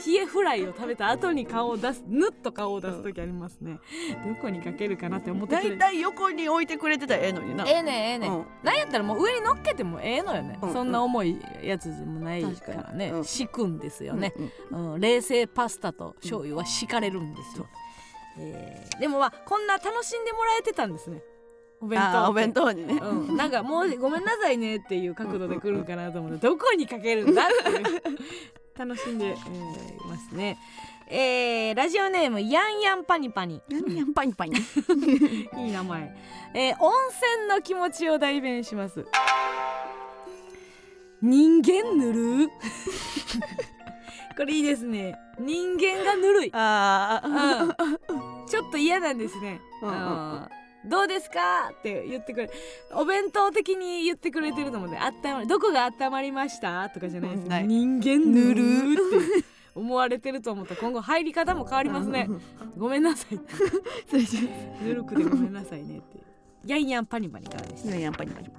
[0.06, 3.78] 冷えフライを食べた後に顔を出すぬっと顔を出す時ありますね、
[4.26, 7.64] どこにかけるかなって思ってくれだいたい横に置いてくれてたらええのにな。
[7.68, 8.46] ええねんええねん、うん。
[8.62, 12.98] なんやったらもう上に乗っけてもええのよね、うんそんな重いやつでもないからに。
[12.98, 13.24] ね、うん。
[13.24, 14.34] 敷くんですよね、
[14.70, 15.00] うんうん。
[15.00, 17.66] 冷製パスタと醤油は敷かれるんですよ、
[18.38, 21.22] えーでもまあこんな楽しんでもらえてたんですね。
[21.80, 23.00] お弁当お弁当にね。
[23.02, 28.18] うん、なんかもうごめんなさいねっていう角度で来るんかなと思ってどこにかけるんだって
[28.78, 30.58] 楽しんで、えーいますね。
[31.12, 33.60] えーラジオネームヤンヤンパニパニ。
[33.68, 34.52] やんやんパニパニ。
[35.58, 36.16] いい名前、
[36.54, 36.92] えー温
[37.38, 39.04] 泉の気持ちを代弁します。
[41.20, 42.12] 人間ぬ
[42.46, 42.48] る？
[44.36, 45.18] これいいですね。
[45.38, 48.12] 人間がぬるい、あー。
[48.12, 49.60] うん、ちょっと嫌なんですね、
[50.86, 51.70] どうですか？
[51.78, 52.50] って言ってくれ
[52.92, 56.88] お弁当的に言ってくれてると思うんであったまりどこが温まりました？
[56.90, 57.66] とかじゃないですない。
[57.66, 59.44] 人間ぬるって
[59.74, 60.74] 思われてると思った。
[60.74, 62.28] ら今後入り方も変わりますね。
[62.76, 63.38] ごめんなさい。
[64.84, 66.20] ぬるくてごめんなさいねって。
[66.66, 68.50] ヤンヤンパニパニからでしたやんやんパニパニ。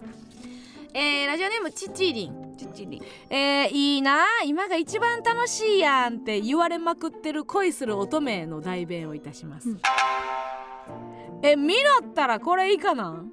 [0.94, 2.56] えー、ラジオネームチチリン。
[2.58, 4.26] ちっちりえー、いいな。
[4.46, 9.80] 今が一番楽しいやんって言われまくってる恋する乙女の代弁をいたします、うん。
[11.44, 13.24] え見ろったらこれいいかな？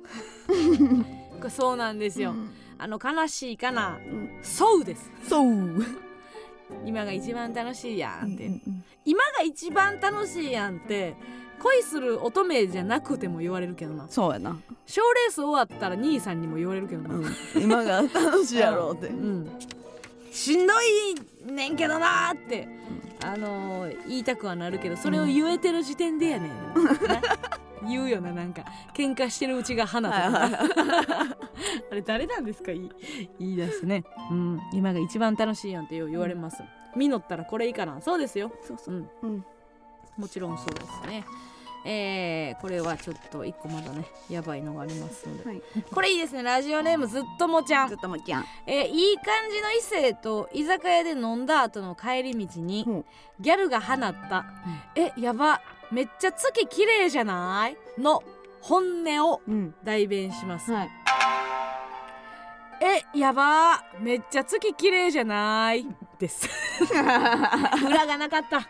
[1.50, 2.34] そうなんですよ、
[2.78, 3.98] あの悲しいかな？
[3.98, 4.38] うん。
[4.42, 5.10] そうです。
[5.28, 5.84] そう
[6.84, 11.14] 今が一番楽しいやんって、うんうん今が一番楽しいやんって
[11.62, 14.06] 恋する乙女じゃなくても言われるけどな。
[14.06, 14.58] そうやな。
[14.84, 17.24] 賞レース終わったら兄さんにも言われるけどな、うん。
[17.58, 19.06] 今が楽しいやろうって。
[19.06, 19.50] うん、
[20.30, 20.74] しんど
[21.46, 22.68] いねんけどなーって、
[23.24, 27.20] あのー言いたくはなるけどそれを言えてる時点でやねん、な
[27.86, 28.64] 言うよななんか。
[28.94, 30.48] 喧嘩してるうちが花とか。
[30.48, 30.58] な
[31.90, 32.72] あれ誰なんですか？
[32.72, 32.90] 言い
[33.38, 36.62] 言い出すね、うん、今が一番楽しいやんってよう言われます、
[36.96, 38.00] 実ったらこれいいかな。
[38.00, 38.94] そうですよ、そうそう。
[38.94, 39.10] うん。
[39.22, 39.44] うん。
[40.16, 41.24] もちろんそうですね。
[41.86, 45.44] えー、これはちょっと一個まだねやばいのがありますので。
[45.48, 45.62] はい。
[45.94, 46.42] これいいですね。
[46.42, 47.88] ラジオネームずっともちゃん。
[47.88, 48.44] ずっともちゃん。
[48.66, 53.04] えーいい感じの異性と居酒屋で飲んだ後の帰り道にほう。
[53.40, 53.98] ギャルが放っ
[54.28, 54.44] た
[54.96, 55.60] 「えやば
[55.91, 58.22] めっちゃ月綺麗じゃない?」の
[58.61, 59.74] 本音をうん。
[59.84, 60.72] 代弁します。
[60.72, 60.91] はい。
[62.80, 65.86] えやばめっちゃ月綺麗じゃない？
[66.18, 66.49] です。
[66.91, 68.68] 裏がなかった。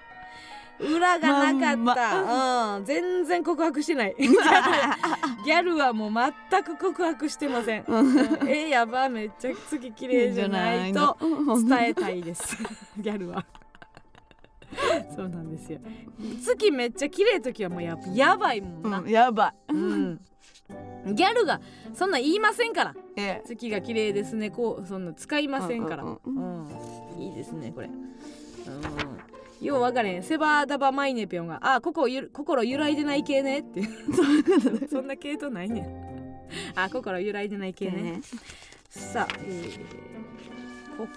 [0.80, 4.14] 裏がなかった、うん、全然告白してない。
[4.16, 6.12] ギャルギャルはもう
[6.50, 8.02] 全く告白してません、う
[8.44, 8.48] ん。
[8.48, 11.16] えやばめっちゃ月綺麗じゃないと
[11.68, 12.56] 伝えたいです。
[12.96, 13.44] ギャルは
[15.14, 15.80] そうなんですよ。
[16.42, 19.72] 月めっちゃ綺麗時はもうややばいもんな、うんやばい。
[19.72, 20.20] うん。
[21.14, 21.60] ギャルが
[21.94, 22.94] そんなん言いませんから。
[23.16, 24.50] え月が綺麗ですね。
[24.50, 30.22] こうそんな使いませんから、うんうんうんいいですねこれ、うん、よう分かれん。
[30.22, 33.82] セバダバマイネピョンが「あここゆ心揺らいでない系ね」って
[34.88, 35.86] そんな系統ないねん。
[36.76, 38.02] あ心揺らいでない系ね。
[38.02, 38.20] ね。
[38.90, 40.17] さあ、えー
[40.98, 41.08] こ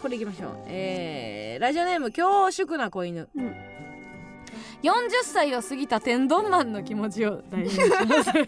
[0.00, 0.64] これいきましょう。
[0.66, 3.46] えーラジオネーム恐縮な子犬、うん。
[4.82, 7.84] 40歳を過ぎた天丼マンの気持ちを代弁しま
[8.24, 8.32] す。
[8.32, 8.40] て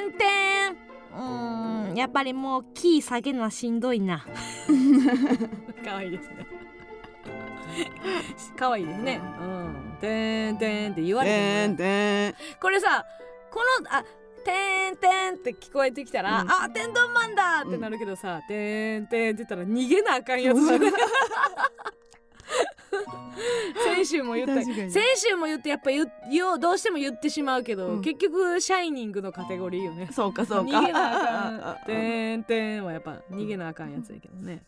[0.00, 0.72] んてん。
[0.72, 4.24] うーんやっぱりもうキー下げるのはしんどいな。
[5.84, 6.46] 可愛いですね。
[8.56, 9.20] 可愛いですね。
[9.40, 9.96] うん。
[10.00, 12.34] てんてんって言われてもね。
[12.60, 13.04] これさ
[13.50, 14.02] このあ
[14.44, 20.92] てんてんって聞こえてきたら、うんあ天丼マンだってなるけどさ、てんてんって言ったら逃げなあかんやつだね
[23.84, 24.62] 先週も言った。
[24.62, 28.02] 先週も言ってやっぱ言うどうしても言ってしまうけど、うん。
[28.02, 30.08] 結局シャイニングのカテゴリーよね。
[30.12, 30.70] そうかそうか。
[30.78, 31.86] 逃げなあかあ ん。
[31.86, 34.62] てんてんはやっぱ逃げなあかんやつやけどね。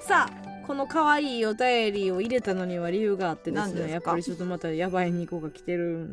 [0.00, 6.08] さあこの可愛いお便りを入れたのには理由があってですねやっぱりちょっとまたやばい2個が来てる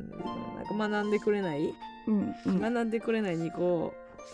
[0.57, 1.73] なんか学んでくれない？
[2.07, 2.59] うんうん。
[2.59, 3.93] 学んでくれない2個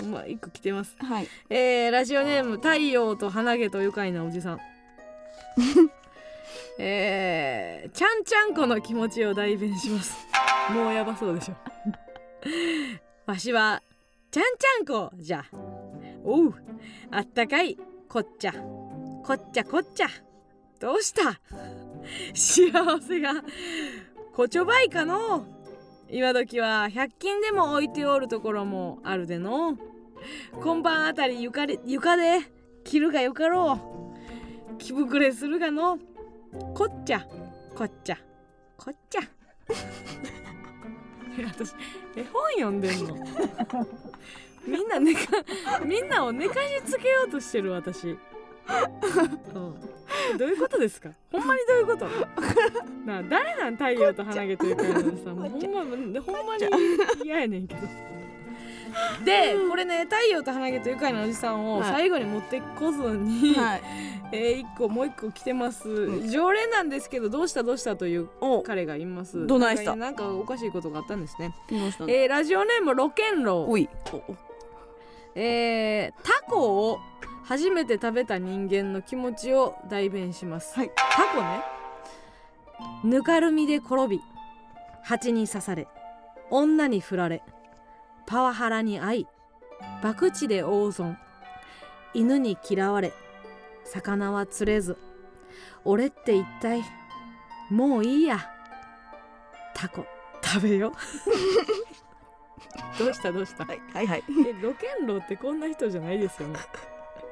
[0.09, 0.95] まあ1個来てます。
[0.99, 1.28] はい。
[1.49, 4.59] えー、ラジオネーム太陽と花毛と愉快なおじさん。
[6.80, 10.15] えー、ちゃんちゃんこの気持ちを代弁します。
[10.71, 11.55] もうやばそうでしょ。
[13.26, 13.82] わしは
[14.32, 15.45] ちゃんちゃんこじゃ。
[16.24, 16.53] おう
[17.11, 17.78] あったかい。
[18.09, 18.51] こっちゃ。
[18.51, 20.07] こっちゃこっちゃ。
[20.80, 21.39] どうした。
[22.34, 23.43] 幸せが
[24.34, 25.45] こちょばいかの
[26.16, 29.76] 今時は100均でも置いておるところもあるでの。
[30.61, 32.39] 今晩あたり床で床で
[32.84, 33.80] 着るがよかろ
[34.76, 34.78] う。
[34.78, 35.97] 着膨れするがの。
[36.76, 37.26] こっちゃ。
[37.76, 38.18] こっちゃ。
[38.78, 39.22] こっちゃ。
[41.36, 41.74] え 私
[42.16, 43.18] 絵本読んでんの。
[44.68, 45.22] みんな寝か
[45.84, 48.16] みんなを寝かしつけようとしてる私、
[49.55, 51.09] うん、どういうことですか？
[51.32, 52.05] ほんまにどういうこと？
[53.05, 54.84] なあ誰なん太陽と花毛というか
[55.24, 55.80] さもうほんま
[56.22, 56.66] ほんまに
[57.24, 57.82] 嫌やねんけど。
[59.26, 61.91] でこれね太陽と花毛と愉快なおじさんをはい。
[61.91, 63.82] 最後に持ってこずに、はい。
[64.32, 66.30] えー、1個もう1個来てます、うん。
[66.30, 68.61] 常連なんですけどどうしたどうしたというお。
[68.61, 69.45] 彼がいます。
[69.47, 69.95] どないした？
[69.95, 71.76] なんかおかしいことがあったんですね、ど
[72.07, 73.89] えー、ラジオネームロケンロおい。
[75.36, 76.99] えー、タコを
[77.46, 80.91] 初めて食べた人間の気持ちを代弁します、はい。
[80.96, 81.62] タコね
[83.04, 84.20] ぬかるみで転び
[85.04, 85.88] 蜂に刺され
[86.50, 87.41] 女に振られ
[88.26, 89.28] パワハラに遭い
[90.02, 91.18] 博打で大損
[92.14, 93.12] 犬に嫌われ
[93.84, 94.98] 魚は釣れず
[95.84, 96.82] 俺って一体
[97.70, 98.39] もういいや
[99.76, 100.06] タコ
[100.41, 100.94] 食べよ
[102.98, 103.66] どうしたどうした？
[103.66, 103.82] はい。
[103.94, 104.24] はいはい。
[104.48, 106.60] えロケンロってこんな人じゃないですよね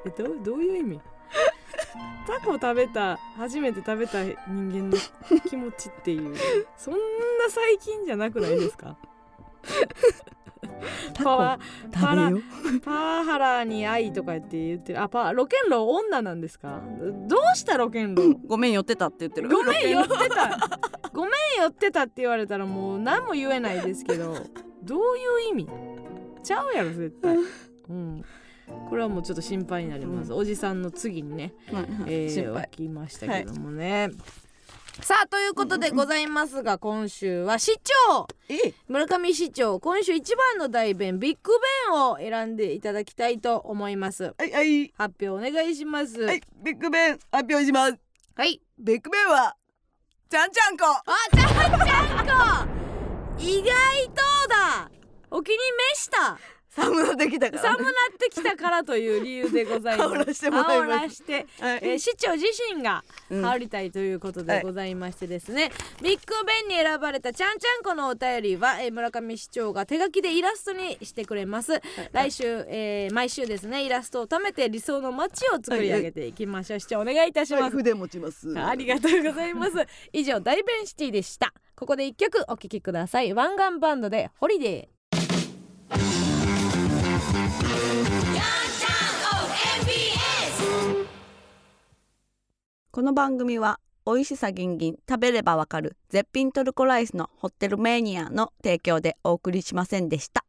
[0.06, 1.00] えどうどういう意味？
[2.28, 4.98] タコ食べた初めて食べた人間の
[5.50, 6.36] 気持ちっていう。
[6.78, 7.00] そんな
[7.50, 8.98] 最近じゃなくないですか？
[11.24, 11.60] パワ
[11.92, 12.80] パラ食べよ。
[12.84, 15.02] パワハラに愛とか言って言ってる。
[15.02, 16.82] あパロケンロ女なんですか？
[17.28, 19.50] どうしたロケンロごめん寄ってたって言ってる。
[19.50, 20.80] ごめん寄ってた。
[21.14, 21.32] ごめん
[21.62, 24.36] 寄ってたって言われたらもう何も言えないですけど。
[24.84, 25.68] どういう意味？
[26.44, 27.38] ちゃうやろ絶対。
[27.90, 28.24] うん
[28.90, 31.88] これはもうちょっと心配になります、おじさんの次にね、はいはい。
[32.08, 32.70] えー、心配。
[32.72, 34.10] 起きましたけどもね、
[35.00, 38.28] さあということでございますが今週は市長。
[38.50, 41.54] え村上市長今週一番の代弁ビッグ
[41.90, 44.36] ベンを選んでいただきたいと思います。
[44.38, 44.92] はいはい。
[44.98, 46.22] 発表お願いします。
[46.22, 47.98] はいビッグベン発表します。
[48.36, 48.62] はい。
[48.78, 49.56] ビッグベンは
[50.30, 50.86] ちゃんちゃんこ。
[50.86, 51.04] あ
[51.34, 52.72] ちゃんちゃんこ。
[53.40, 54.16] 意外と
[54.50, 54.92] だ。
[55.32, 56.38] お気に召した
[56.74, 57.62] 寒なってきたから。
[57.62, 60.10] 寒なってきたからという理由でございます。
[60.10, 60.78] 羽織らしてもらいます。
[60.78, 61.80] 羽織らして、はい。
[61.82, 62.46] えー市長自
[62.76, 78.58] 身がうん羽織りたいということはいでございましてですね、ビッグベンに選ばれたちゃんちゃんこのお便りは、えー村上市長が手書きでイラストにしてくれます、来週、えー毎週ですねイラストを貯めて理想の街を作り上げていきましょう、市長お願いいたします、はい筆持ちます。
[78.58, 79.74] ありがとうございます。
[80.14, 81.54] 以上大弁シティでした。
[81.76, 83.34] ここで一曲お聴きください。
[83.34, 85.01] 湾岸バンドでホリデー
[92.94, 100.44] この番組は美味しさギンギン食べればわかる絶品トルコライスのホテルメニアの提供でお送りしませんでした。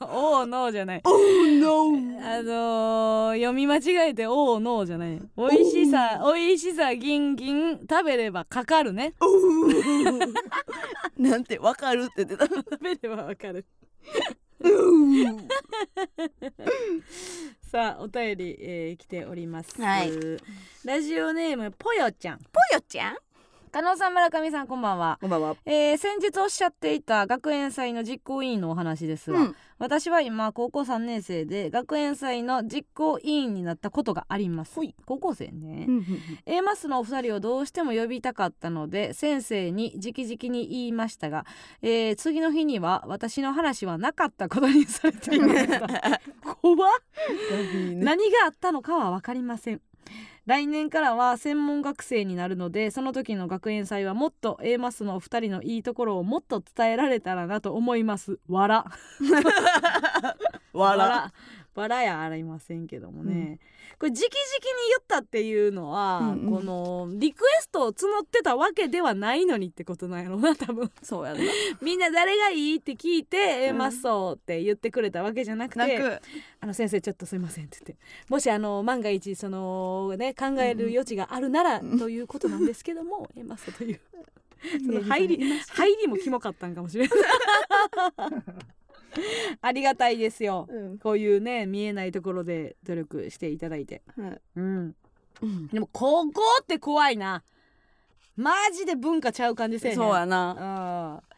[0.00, 1.02] おーノーじゃない。
[1.06, 1.18] Oh
[1.60, 1.94] no.
[2.26, 5.20] あのー、読み間違えておーノーじゃない。
[5.36, 9.14] 美味しさ美味しさギンギン食べればかかるね。
[11.18, 12.46] なんてわかるって言ってた。
[12.46, 13.64] 食べればわかる。
[17.70, 20.10] さあお便り、えー来ております、はい。
[20.84, 22.38] ラジオネームぽよちゃん。
[22.38, 23.16] ぽよちゃん？
[23.74, 25.56] 加納さん村上さんこんばんは、こんばんは。
[25.66, 29.56] えー先日おっしゃっていた学園祭の実行委員のお話ですが、うん。
[29.80, 34.78] 私は今高校3年生で学園祭の実行委員になったことがあります。
[35.06, 35.88] 高校生ね、
[36.46, 41.44] A マスのお二人をどうしても呼びたかったので先生に直々に言いましたが、
[41.82, 46.20] えー次の日には私の話はなかったことにされていました。
[46.62, 46.92] 怖っ。
[47.98, 49.80] 何があったのかは分かりません
[50.46, 58.38] 来年からは専門学生になるのでその時の学園祭はもっと A マスのお二人のいいところをもっと伝えられたらなと思います。
[58.48, 58.84] わら
[60.74, 61.32] わら
[61.76, 63.58] らわらやありませんけどもね、
[63.98, 64.30] これ直々に
[64.90, 66.50] 言ったっていうのは、うんうん。
[66.50, 70.90] このリクエストを募ってたわけではないのにってことなんやろな 多分。
[71.02, 71.40] そうやな。
[71.80, 73.36] みんな誰がいいって聞いて
[73.66, 76.20] 「えーマッソ」って言ってくれたわけじゃなくてなく。
[76.60, 78.04] あの先生ちょっとすいませんって言って。
[78.28, 84.00] もしあの万が一そのね考える余地があるならということなんですけども「えーマッソ」という。
[84.86, 87.18] その入り入りもキモかったんかもしれない
[89.60, 90.66] ありがたいですよ。
[90.68, 90.98] うん。
[90.98, 94.02] こういうね見えないところで努力していただいて。
[94.16, 94.40] はい。
[94.56, 94.94] うん。
[95.72, 97.42] でも高校って怖いな。
[98.36, 99.96] マジで文化ちゃう感じせえへん。
[99.96, 101.22] そうやな。
[101.26, 101.34] うん。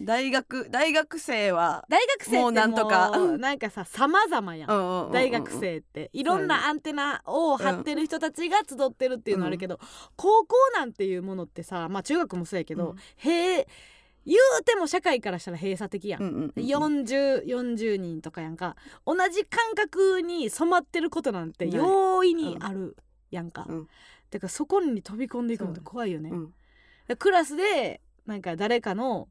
[0.00, 3.10] 大学大学生は大学生ってもうなんとか。
[3.38, 4.70] なんかさ様々やん。
[4.70, 5.12] うんうんうんうん。
[5.12, 6.10] 大学生って。
[6.12, 9.80] いろんなアンテナを張ってる人たちが集ってるっていうのあるけど、
[10.16, 12.96] 高校なんていうものってさまあ中学もそうやけど、うん。
[13.16, 13.66] へ
[14.28, 16.22] 言うても社会からしたら閉鎖的やん。
[16.22, 18.76] うんうんうん 40, 40人とかやんか。
[19.06, 22.96] 同じ感覚に染まってることなんて容易にある
[23.30, 23.88] やんか、うん。
[24.30, 26.36] てかそこに飛び込んでいくのって怖いよね、う。
[26.36, 26.54] ん。
[27.18, 29.28] クラスでなんか誰かの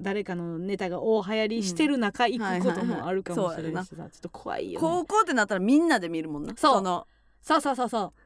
[0.00, 6.54] 誰かのネタが大流行りしてる中行くこともあるかもしれないしさちょっと怖いよ、ね、高校ってなったらみんなで見るもんな。
[6.56, 6.82] そう。
[6.82, 7.06] の。
[7.40, 8.12] そうそうそうそう。
[8.12, 8.25] ぜ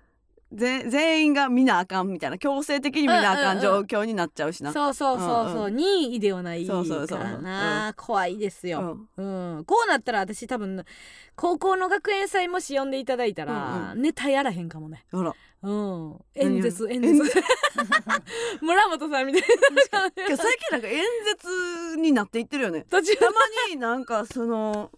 [0.53, 7.19] 全員が見なあかんみたいな強制的に見なあかうんん状況になっちゃうしな、そうそうそうそう、うん任意ではないかそうそうそう。
[7.19, 9.57] らな怖いですよ、うん。
[9.57, 10.85] うん、こうなったら私多分
[11.37, 15.05] 高校の学園祭もし呼んでいただいたら、うんネタやらへんかもね。
[15.13, 15.35] あら。
[15.63, 16.17] うん。
[16.35, 17.43] 何演説演演説。
[18.63, 20.37] 村本さんみたいな。
[20.37, 22.87] 最近なんか演説になっていってるよね。
[22.91, 23.03] たま
[23.71, 24.91] になんかその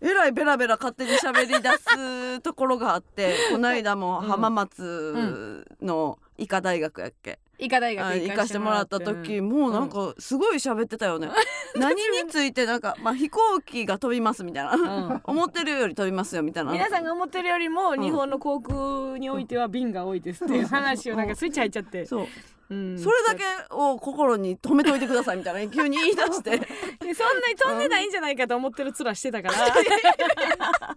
[0.00, 11.30] えらいベラベラ勝手に喋り出すところがあって この間も浜松の医科大学やっけ、医科大学あ行かしてもらった時もうなんかすごい喋ってたよね、
[11.76, 14.78] 何についてなんか、まあ、飛行機が飛びますみたいな、う
[15.14, 15.20] ん。
[15.24, 16.72] 思ってるより飛びますよみたいな。
[16.72, 18.00] 皆さんが思ってるよりもん。
[18.00, 22.26] 日本の航空においては便が多いですっていう話をなんかスイッチ入っちゃって、そう
[22.70, 22.98] うん。
[22.98, 25.70] それだけを心に留めといてくださいみたいな。
[25.72, 26.58] 急に言い出して。
[26.58, 26.66] で
[27.14, 30.96] そんなに飛んでないんじゃないかと思ってる面してたから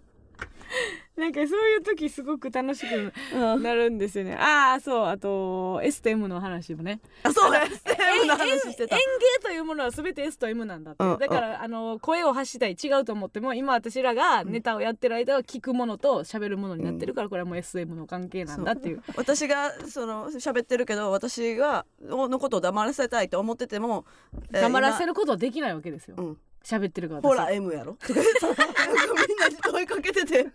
[1.20, 3.62] なんかそういう時すごく楽しくうん。
[3.62, 4.34] なるんですよね。
[4.36, 5.06] ああそう。
[5.06, 7.00] あと S と M の話もね。
[7.22, 7.62] あそうだ。
[7.64, 8.96] SM の演話してた。
[8.96, 9.02] 演
[9.38, 19.02] 芸というものは全て S と M なんだって、うんだからあの声を発したい違うと思っても今私らがネタをやってる間は聞くものと喋るものになってるから、これはもう SM の関係なんだっていう。
[19.16, 24.06] 私がその喋ってるけど私がのことを黙らせたいと思ってても、
[24.52, 26.16] えー黙らせることはできないわけですよ。
[26.64, 27.96] 喋ってるから私ほら M やろ。
[28.08, 30.46] みんなに問いかけてて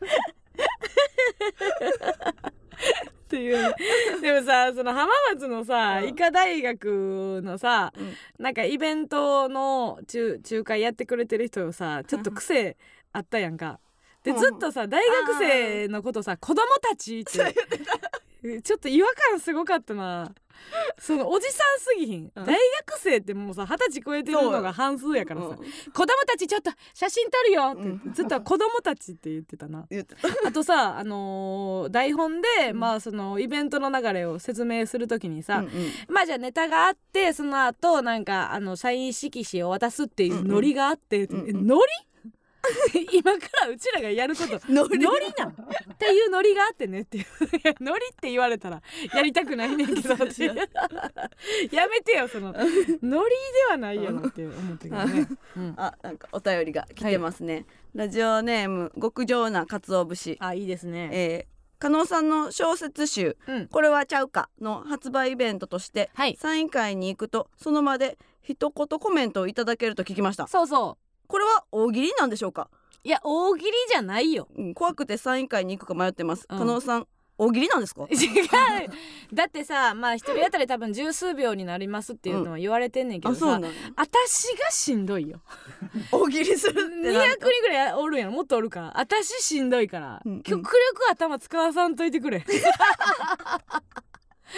[3.25, 3.75] っていうね。
[4.21, 6.09] でもさその浜松のさ、うん。
[6.09, 8.13] 医科大学のさ、うん。
[8.43, 12.77] なんかイベントの中仲介やってくれてる人さちょっと癖
[13.11, 13.79] あったやんか。
[14.25, 14.37] でうん。
[14.37, 17.55] ずっとさ大学生のことさ子供たちって
[18.61, 20.33] ちょっと違和感すごかったな。
[20.97, 22.45] そのおじさんすぎひん、うん。
[22.45, 22.57] 大
[22.87, 25.55] 学生ってもうさ二十歳超えてるのが半数やからさ、うん。
[25.55, 28.13] 子供たちちょっと写真撮るよって、うん。
[28.13, 29.85] ずっと子供たちって言ってたな。
[30.45, 32.79] あとさ、あのー台本で、うん。
[32.79, 35.71] まあそのイベントの流れを説明するときにさ、うんうん。
[36.07, 41.49] まあじゃあネタがあってその後なんかあの社員色紙を渡すっていうノリがあって、うんうん。
[41.49, 41.81] えノリ？
[43.11, 45.53] 今からうちらがやることノリ ノリなんっ
[45.97, 47.25] ていうノリがあってねっていう。
[47.81, 48.81] ノリって言われたら
[49.13, 50.53] やりたくないねんけど私や
[51.87, 52.53] めてよその。
[52.53, 55.27] ノリではないやろって思ったけどね、
[55.57, 60.37] うん、あなんかお便りが来てますね、ラジオネーム極上な鰹節。
[60.39, 61.09] あいいですね。
[61.11, 63.37] えー加納さんの小説集。
[63.47, 66.37] うん「これはちゃうか」の発売イベントとしてはい。
[66.39, 70.47] サイン会に行くとその場で一言コメントをいただけると聞きました。
[70.47, 72.69] そうそうこれは大喜利なんでしょうか、
[73.03, 74.47] いや大喜利じゃないよ。
[74.57, 76.57] うん、怖くてサイン会に行くか迷ってます、うん。
[76.57, 77.07] 加納さん
[77.37, 78.07] 大喜利なんですか？
[78.09, 78.15] 違う。
[79.33, 83.69] だってさまあ一人当たり多分十数秒になりますっていうのは言われてんねんけどさ、うなんや。
[83.97, 85.41] 私がしんどいよ。
[86.13, 88.93] 大喜利するって200な人ぐらいおるんやろもっとおるから。
[88.97, 90.43] 私しんどいから、うんうん。
[90.43, 92.45] 極力頭使わさんといてくれ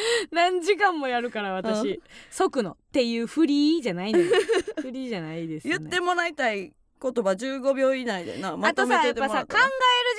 [0.32, 2.02] 何時間もやるからう私。
[2.30, 4.32] 即のっていうフリーじゃないのよ。
[4.82, 5.80] フリーじゃないですよね。
[5.80, 9.68] 言ってもらいたい言葉15秒以内でなまとめあとさやてってぱさ考える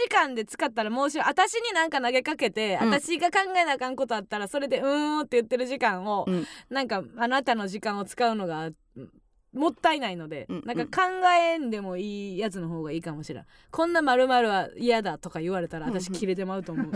[0.04, 2.90] 時間で使ったら申し訳私になんか投げかけて、うん。
[2.90, 4.86] 私が考えなあかんことあったらそれでうー
[5.16, 6.46] んって言ってる時間を、うん。
[6.70, 9.10] なんかあなたの時間を使うのがうん
[9.54, 10.62] もったいないので、うん。
[10.66, 11.10] なんか考
[11.40, 13.44] えんでもいいやつの方がいいかもしれん。
[13.70, 16.20] こんなまるは嫌だとか言われたら私うんうん。
[16.20, 16.86] 切れてまうと思う、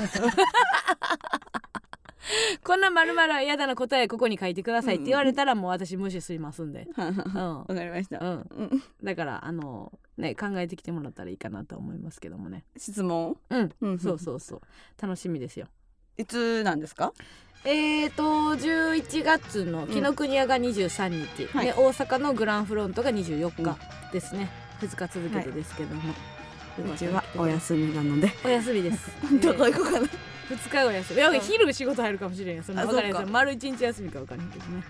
[2.64, 8.82] こんなまるは嫌だの答えここに書いてくださいって言われたらもう私無視しますんで、 わうんかりました、うん、うん。
[9.02, 12.64] だからあのね考えてきてもらったらいいかなと思いますけどもね。
[12.76, 13.36] 質問？
[13.50, 13.98] うん、うん。
[13.98, 14.60] そうそうそう。
[15.00, 15.66] 楽しみですよ。
[16.16, 17.12] いつなんですか？
[17.64, 18.22] えーと
[18.56, 21.66] 11月の紀ノ国屋が23日、はい。
[21.66, 23.78] で大阪のグランフロントが24日
[24.12, 24.48] ですね、
[24.80, 26.12] 2日続けてですけども、
[26.92, 28.30] うちはお休みなので。
[28.44, 29.10] お休みです。
[29.40, 30.08] どこ行こうかな
[30.56, 31.40] 2日お休みいやうん。
[31.40, 32.62] 昼仕事入るかもしれんよ。
[32.62, 33.20] そんなあ分か。
[33.20, 34.82] ら丸1日休みか分からへんけどね。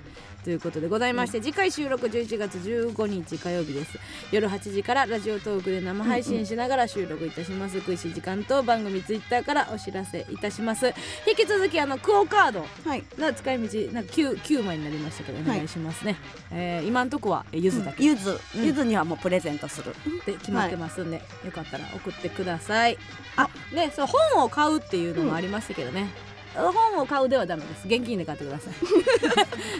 [0.44, 3.96] ということでございまして、次回収録11月15日火曜日です。
[4.32, 10.92] 夜8時からラジオトークで生配信しながら収録いたします、食いし時間と番組ツイッターからお知らせいたします。
[11.28, 16.16] 引き続きあのクオカードはいの使い道なんか 9, 9枚になりましたけどお願いしますね、
[16.50, 18.02] えー今んとこはえゆずだけ。
[18.02, 18.40] ゆず。
[18.56, 18.64] うん。
[18.64, 19.94] ゆずにはもうプレゼントする。
[20.26, 22.98] で決まってますんで、よかったら送ってください
[23.36, 26.08] あねそう本を買うっていうのもありましたけどね、
[26.54, 27.86] 本を買うではダメです。
[27.86, 28.74] 現金で買ってください。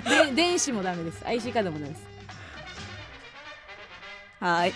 [0.30, 1.26] で電子もダメです。
[1.26, 2.12] IC カードもダメです。
[4.40, 4.72] はい